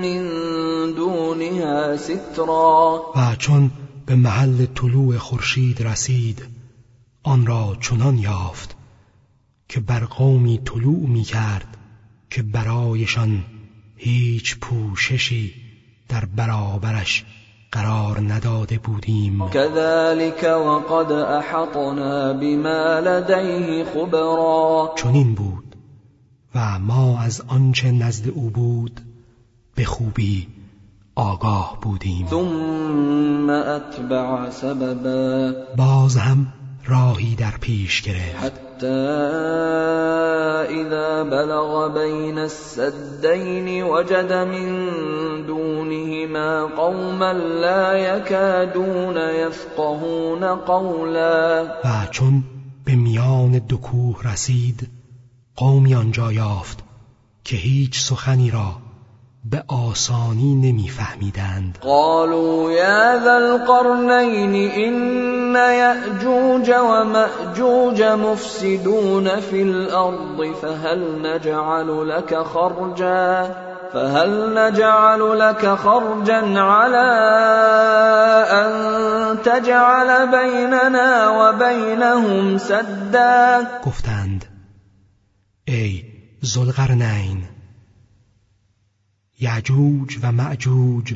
[0.00, 3.12] من دون دونها سترا.
[3.16, 3.70] و چون
[4.06, 6.46] به محل طلوع خورشید رسید
[7.22, 8.76] آن را چنان یافت
[9.68, 11.76] که بر قومی طلوع می کرد
[12.30, 13.44] که برایشان
[13.96, 15.54] هیچ پوششی
[16.08, 17.24] در برابرش
[17.72, 19.48] قرار نداده بودیم.
[19.48, 24.92] كذلك وقد احطنا بما لديه خبرا.
[24.96, 25.76] چنین بود
[26.54, 29.00] و ما از آنچه نزد او بود
[29.74, 30.48] به خوبی
[31.14, 32.26] آگاه بودیم.
[32.26, 35.52] ثم اتبع سببا.
[35.76, 36.52] باز هم
[36.86, 38.69] راهی در پیش گرفت.
[38.80, 38.86] حتى
[40.80, 44.68] اذا بلغ بين السدين وجد من
[45.46, 51.62] دونهما قوما لا يكادون يفقهون قولا.
[51.84, 52.44] و چون
[52.84, 54.88] به میان دو کوه رسید
[55.56, 56.78] قومی آنجا یافت
[57.44, 58.76] که هیچ سخنی را
[59.44, 61.78] به آسانی نمیفهمیدند.
[61.80, 73.54] قالوا يا ذا القرنين إن يأجوج ومأجوج مفسدون في الأرض فهل نجعل لك خرجا؟
[73.92, 77.10] فهل نجعل لك خرجا على
[78.50, 78.72] أن
[79.42, 84.44] تجعل بيننا وبينهم سدا؟ گفتند
[85.68, 86.04] ای
[86.44, 87.59] ذوالقرنین
[89.40, 91.14] یعجوج و معجوج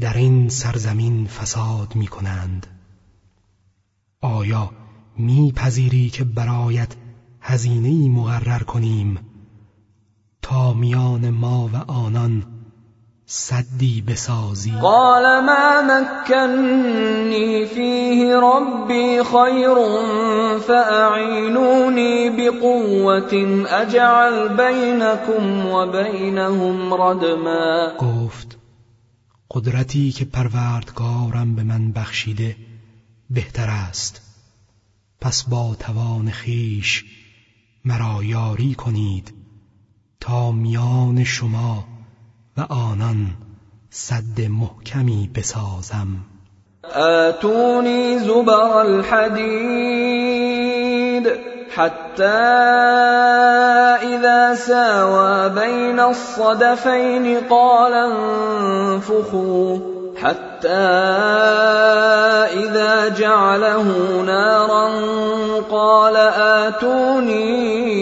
[0.00, 2.66] در این سرزمین فساد می کنند
[4.20, 4.72] آیا
[5.18, 6.96] میپذیری که برایت
[7.40, 9.18] هزینه مقرر کنیم؟
[10.42, 12.57] تا میان ما و آنان
[13.30, 14.70] صدی بسازی.
[14.82, 19.74] قال ما مكنني فيه ربي خير
[20.58, 27.96] فأعينوني بقوة أجعل بينكم وبينهم ردما.
[27.98, 28.58] گفت
[29.50, 32.56] قدرتی که پروردگارم به من بخشیده
[33.30, 34.22] بهتر است.
[35.20, 37.04] پس با توان خیش
[37.84, 39.34] مرا یاری کنید
[40.20, 41.97] تا میان شما
[42.58, 43.16] و آنان
[43.90, 46.06] صد محکمی بسازم.
[46.94, 50.28] آتوني زبر الحديد
[51.76, 52.24] حتى
[54.02, 59.78] إذا ساوى بين الصدفين قال انفخوا
[60.16, 60.68] حتى
[62.64, 63.86] إذا جعله
[64.26, 64.88] نارا
[65.70, 66.16] قال
[66.66, 67.98] آتوني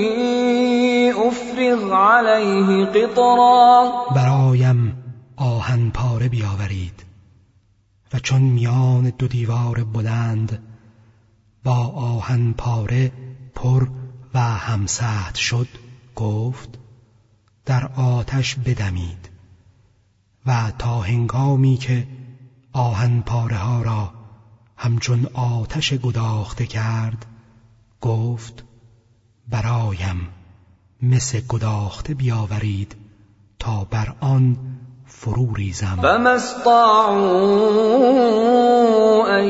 [1.57, 3.93] أفرغ عليه قطرا.
[4.15, 4.97] برایم
[5.37, 7.05] آهن پاره بیاورید
[8.13, 10.63] و چون میان دو دیوار بلند
[11.65, 13.13] با آهن پاره
[13.55, 13.89] پر
[14.35, 15.69] و همسهد شد
[16.15, 16.79] گفت
[17.65, 19.31] در آتش بدمید
[20.47, 22.07] و تا هنگامی که
[22.73, 24.13] آهن پاره ها را
[24.77, 27.27] همچون آتش گداخته کرد
[28.01, 28.65] گفت
[29.49, 30.29] برایم
[31.11, 32.97] مثل گداخته بیاورید
[33.59, 34.57] تا بر آن
[35.07, 35.99] فرو ریزم.
[36.03, 37.27] فما استطاعوا
[39.39, 39.45] أن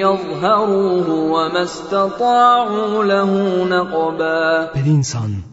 [0.00, 4.66] يظهروه وما استطاعوا له نقبا.
[4.74, 5.44] بدین سان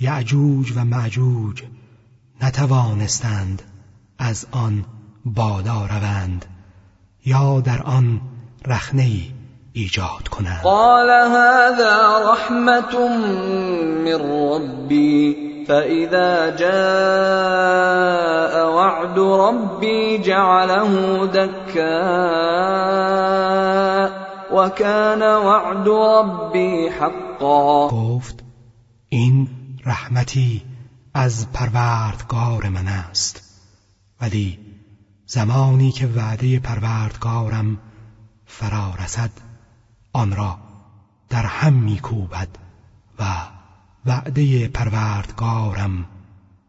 [0.00, 1.62] یعجوج و معجوج
[2.42, 3.62] نتوانستند
[4.18, 4.84] از آن
[5.24, 6.46] بالا روند
[7.26, 8.20] یا در آن
[8.66, 9.35] رخنه
[9.76, 10.60] ایجاد کنند.
[10.64, 13.08] قال هذا رحمة
[14.04, 14.20] من
[14.52, 15.36] ربي
[15.68, 17.84] فإذا جاء
[18.74, 22.02] وعد ربي جعله دكا
[24.52, 27.88] وكان وعد ربي حقا.
[27.88, 28.44] گفت
[29.08, 29.48] این
[29.86, 30.62] رحمتی
[31.14, 33.42] از پروردگار من است.
[34.20, 34.58] ولی
[35.26, 37.78] زمانی که وعده پروردگارم
[38.46, 39.30] فرا رسد
[40.16, 40.56] آن را
[41.28, 42.48] در هم میکوبد
[43.18, 43.24] و
[44.06, 46.04] وعده پروردگارم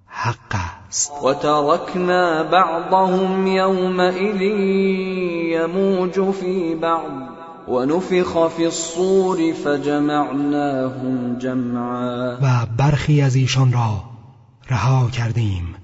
[0.06, 0.56] حق
[0.88, 1.12] است.
[1.24, 4.42] وتركنا بعضهم يومئذ
[5.52, 7.12] يموج في بعض
[7.68, 12.38] ونفخ في الصور فجمعناهم جمعا.
[12.42, 14.04] و برخی از ایشان را
[14.70, 15.76] رها کردیم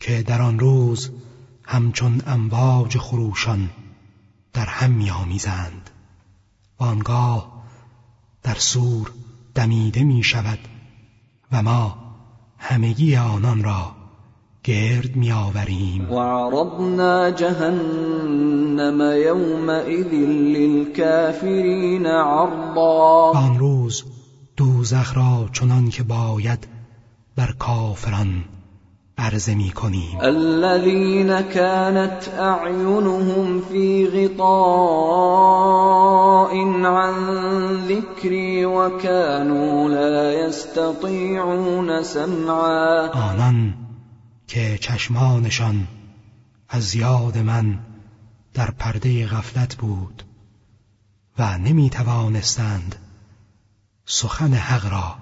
[0.00, 1.10] که در آن روز
[1.64, 3.70] همچون امواج خروشان
[4.52, 5.81] در هم میآمیزند.
[5.81, 5.81] و
[6.82, 7.52] آنگاه
[8.42, 9.12] در سور
[9.54, 10.58] دمیده می شود
[11.52, 11.96] و ما
[12.58, 13.92] همگی آنان را
[14.64, 20.12] گرد می آوریم وعرضنا جهنم يومئذ
[20.56, 23.32] للكافرين عرضا.
[23.34, 24.04] آن روز
[24.56, 26.66] دوزخ را چنان که باید
[27.36, 28.44] بر کافران
[29.18, 34.42] عرضه می کنیم الذين كانت اعينهم في غطاء
[36.84, 37.14] عن
[37.88, 43.08] ذكري وكانوا لا يستطيعون سمعا.
[43.08, 43.74] آنان
[44.46, 45.86] که چشمانشان
[46.68, 47.78] از یاد من
[48.54, 50.22] در پرده غفلت بود
[51.38, 52.96] و نمی توانستند
[54.04, 55.21] سخن حق را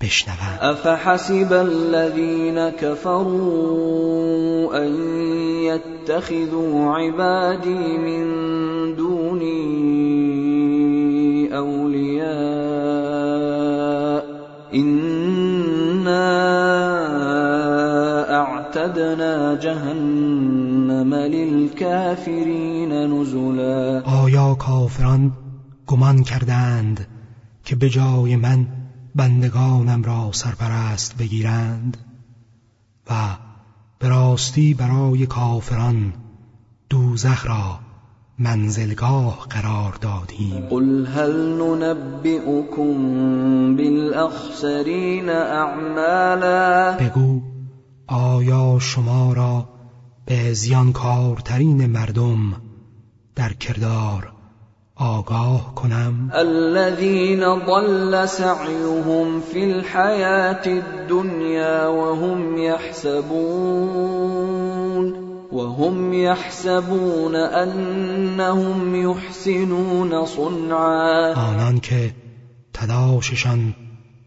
[0.00, 0.58] بشنوند.
[0.60, 4.92] افحسب الذين كفروا ان
[5.64, 8.26] يتخذوا عبادي من
[8.96, 9.86] دوني
[11.56, 13.06] اولياء
[14.74, 16.26] انا
[18.40, 24.02] اعتدنا جهنم للكافرين نزلا.
[24.06, 25.32] آیا کافران
[25.86, 27.06] گمان کردند
[27.64, 28.66] که به جای من
[29.16, 31.96] بندگانم را سرپرست بگیرند
[33.10, 33.14] و
[33.98, 36.12] به راستی برای کافران
[36.90, 37.78] دوزخ را
[38.38, 40.66] منزلگاه قرار دادیم.
[40.70, 42.96] قل هل ننبئكم
[43.76, 47.40] بالاخسرين اعمالا؟ بگو
[48.06, 49.68] آیا شما را
[50.26, 52.38] به زیانکارترین مردم
[53.34, 54.35] در کردار
[54.96, 56.30] آگاه کنم.
[56.34, 63.96] الذين ضل سعيهم في الحياة الدنيا وهم يحسبون
[65.52, 71.34] وهم يحسبون أنهم يحسنون صنعا.
[71.34, 72.14] آنان که
[72.72, 73.74] تلاششان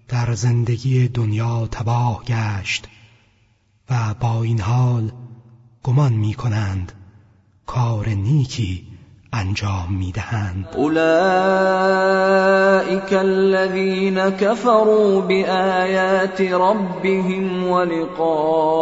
[0.08, 2.88] در زندگی دنیا تباه گشت
[3.90, 5.12] و با این حال
[5.84, 6.92] گمان می کنند
[7.66, 8.89] کار نیکی
[9.34, 10.66] انجام می‌دهند.
[10.76, 11.04] اولئك
[13.14, 18.80] الذين كفروا بآيات ربهم ولقائه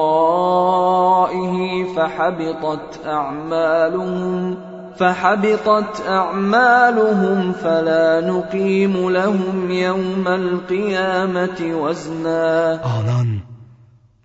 [1.95, 4.57] فحبطت أعمالهم
[4.99, 12.79] فحبطت أعمالهم فلا نقيم لهم يوم القيامة وزنا.
[12.83, 13.41] آنان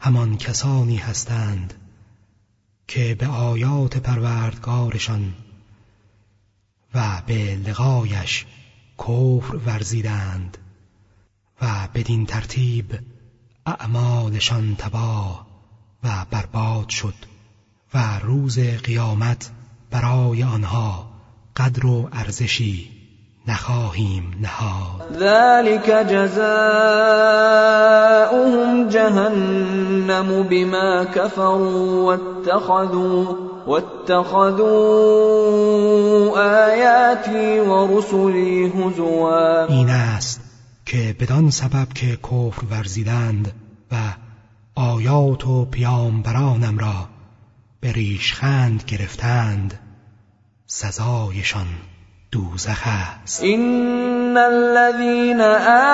[0.00, 1.74] همان کسانی هستند
[2.88, 5.20] که به آیات پروردگارشان
[6.94, 8.46] و به لقایش
[8.98, 10.58] کفر ورزیدند
[11.62, 12.98] و بدین ترتیب
[13.66, 15.46] اعمالشان تباه
[16.04, 17.14] و برباد شد
[17.94, 19.50] و روز قیامت
[19.90, 21.12] برای آنها
[21.56, 22.90] قدر و ارزشی
[23.48, 25.16] نخواهیم نهاد.
[25.18, 26.38] ذلك جزاؤهم
[28.88, 34.72] جهنم بما كفروا واتخذوا واتخذوا
[36.36, 39.64] آیاتی و رسلی هزوا.
[39.64, 40.40] این است
[40.86, 43.52] که بدان سبب که کفر ورزیدند
[43.92, 43.96] و
[44.74, 47.08] آیات و پیامبرانم را
[47.80, 49.78] به ریشخند گرفتند
[50.66, 51.66] سزایشان.
[52.32, 53.42] دوزخ است.
[53.44, 55.40] ان الذين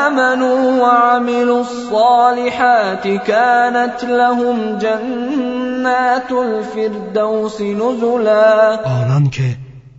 [0.06, 8.76] آمنوا وعملوا الصالحات كانت لهم جنات الفردوس نزلا.
[8.84, 9.56] آنان که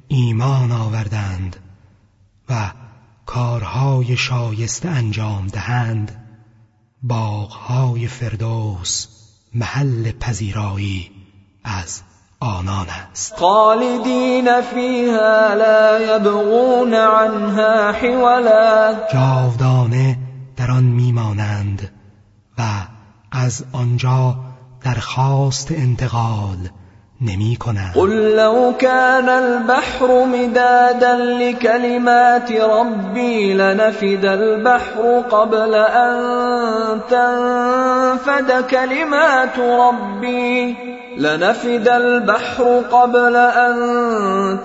[0.08, 1.56] ایمان آوردند
[2.50, 2.54] و
[3.26, 6.12] کارهای شایسته انجام دهند
[7.04, 9.08] باغهای فردوس
[9.56, 11.12] محل پذیرایی
[11.64, 12.02] از
[12.40, 13.36] آنان است.
[13.36, 18.96] خالدین فیها لا یبغون عنها حولا.
[19.14, 20.18] جاودانه
[20.58, 21.90] در آن میمانند
[22.58, 22.64] و
[23.32, 24.36] از آنجا
[24.84, 26.70] درخواست انتقال
[27.22, 36.16] نمی کنند قل لو كان البحر مدادا لكلمات ربي لنفد البحر قبل أن
[37.10, 40.76] تنفد كلمات ربي
[41.18, 43.76] لنفد البحر قبل أن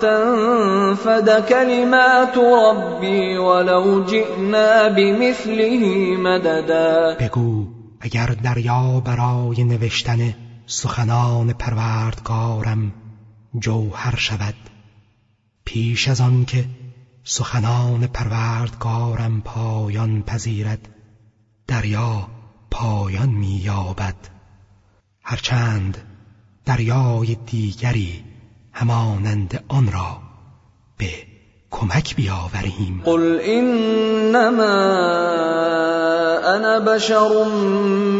[0.00, 7.16] تنفد كلمات ربي ولو جئنا بمثله مددا.
[7.20, 7.66] بگو
[8.00, 10.34] اگر دریا برای نوشتن
[10.66, 12.92] سخنان پروردگارم
[13.58, 14.54] جوهر شود.
[15.64, 16.68] پیش از آن که
[17.24, 20.88] سخنان پروردگارم پایان پذیرد
[21.66, 22.28] دریا
[22.70, 24.28] پایان مییابد.
[25.22, 25.98] هرچند
[26.64, 28.24] دریای دیگری
[28.72, 30.22] همانند آن را
[30.96, 31.33] به
[31.74, 33.02] کمک بیاوریم.
[33.06, 34.76] قل انما
[36.56, 37.44] أنا بشر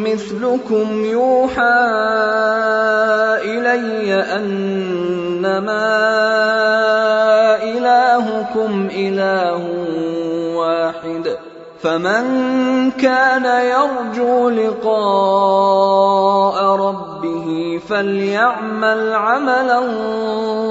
[0.05, 1.81] مثلكم يوحى
[3.45, 5.87] الي انما
[7.63, 9.63] الهكم اله
[10.57, 11.37] واحد
[11.83, 12.25] فمن
[12.91, 15.97] كان يرجو لقاء
[16.77, 19.81] ربه فليعمل عملا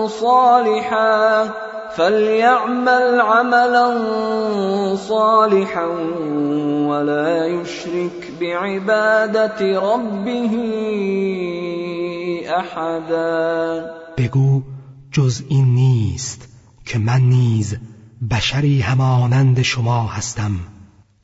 [0.07, 1.49] صالحا
[1.97, 3.87] فليعمل عملا
[4.95, 5.85] صالحا
[6.89, 10.53] ولا يشرك بعبادة ربه
[12.47, 14.61] احدا بگو
[15.11, 16.47] جز این نیست
[16.85, 17.77] که من نیز
[18.31, 20.51] بشری همانند شما هستم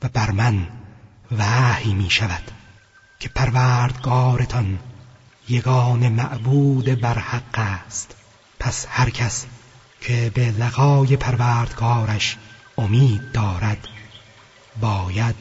[0.03, 0.67] و بر من
[1.37, 2.51] وحی می شود
[3.19, 4.79] که پروردگارتان
[5.49, 8.15] یگان معبود بر حق است.
[8.59, 9.45] پس هر کس
[10.01, 12.37] که به لقای پروردگارش
[12.77, 13.87] امید دارد.
[14.81, 15.35] باید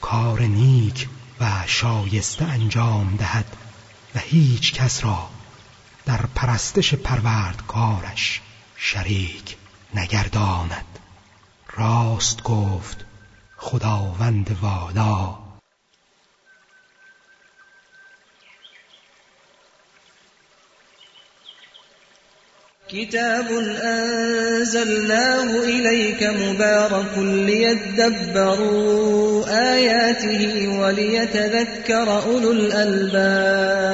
[0.00, 1.08] کار نیک
[1.40, 3.56] و شایسته انجام دهد
[4.14, 5.28] و هیچ کس را
[6.04, 8.40] در پرستش پروردگارش
[8.76, 9.56] شریک
[9.94, 10.84] نگرداند.
[11.76, 13.04] راست گفت
[13.56, 15.45] خداوند والا.
[22.88, 23.46] كتاب
[23.82, 27.18] أنزلناه إليك مبارك
[27.48, 28.64] ليدبروا
[29.74, 33.86] آياته وليتذكر أولو الألباب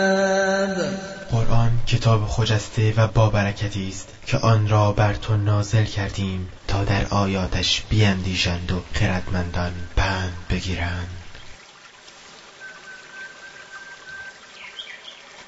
[1.31, 6.85] قرآن کتاب خجسته و با برکتی است که آن را بر تو نازل کردیم تا
[6.85, 11.22] در آیاتش بیندیشند و خردمندان پند بگیرند.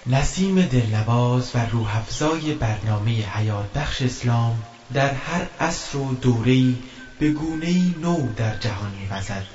[0.07, 4.63] نسیم دلنواز و روحفزای برنامه حیات بخش اسلام
[4.93, 6.77] در هر عصر و دوره‌ای
[7.19, 9.47] به گونه‌ای نو در جهان می‌وزد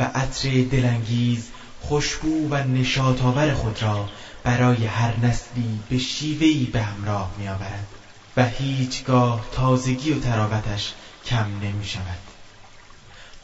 [0.00, 1.48] و عطر دلانگیز
[1.80, 4.08] خوشبو و نشاطآور خود را
[4.44, 7.86] برای هر نسلی به شیوهی به همراه می‌آورد
[8.36, 10.92] و هیچگاه تازگی و تراوتش
[11.26, 12.18] کم نمی شود.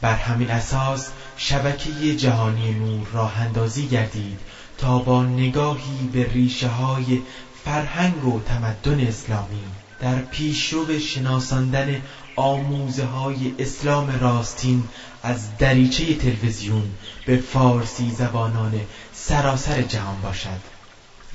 [0.01, 4.39] بر همین اساس شبکه جهانی نور راه اندازی گردید
[4.77, 7.21] تا با نگاهی به ریشه های
[7.65, 9.63] فرهنگ و تمدن اسلامی
[9.99, 12.01] در پیشرو شناساندن
[12.35, 14.83] آموزه های اسلام راستین
[15.23, 16.91] از دریچه تلویزیون
[17.25, 18.81] به فارسی زبانان
[19.13, 20.59] سراسر جهان باشد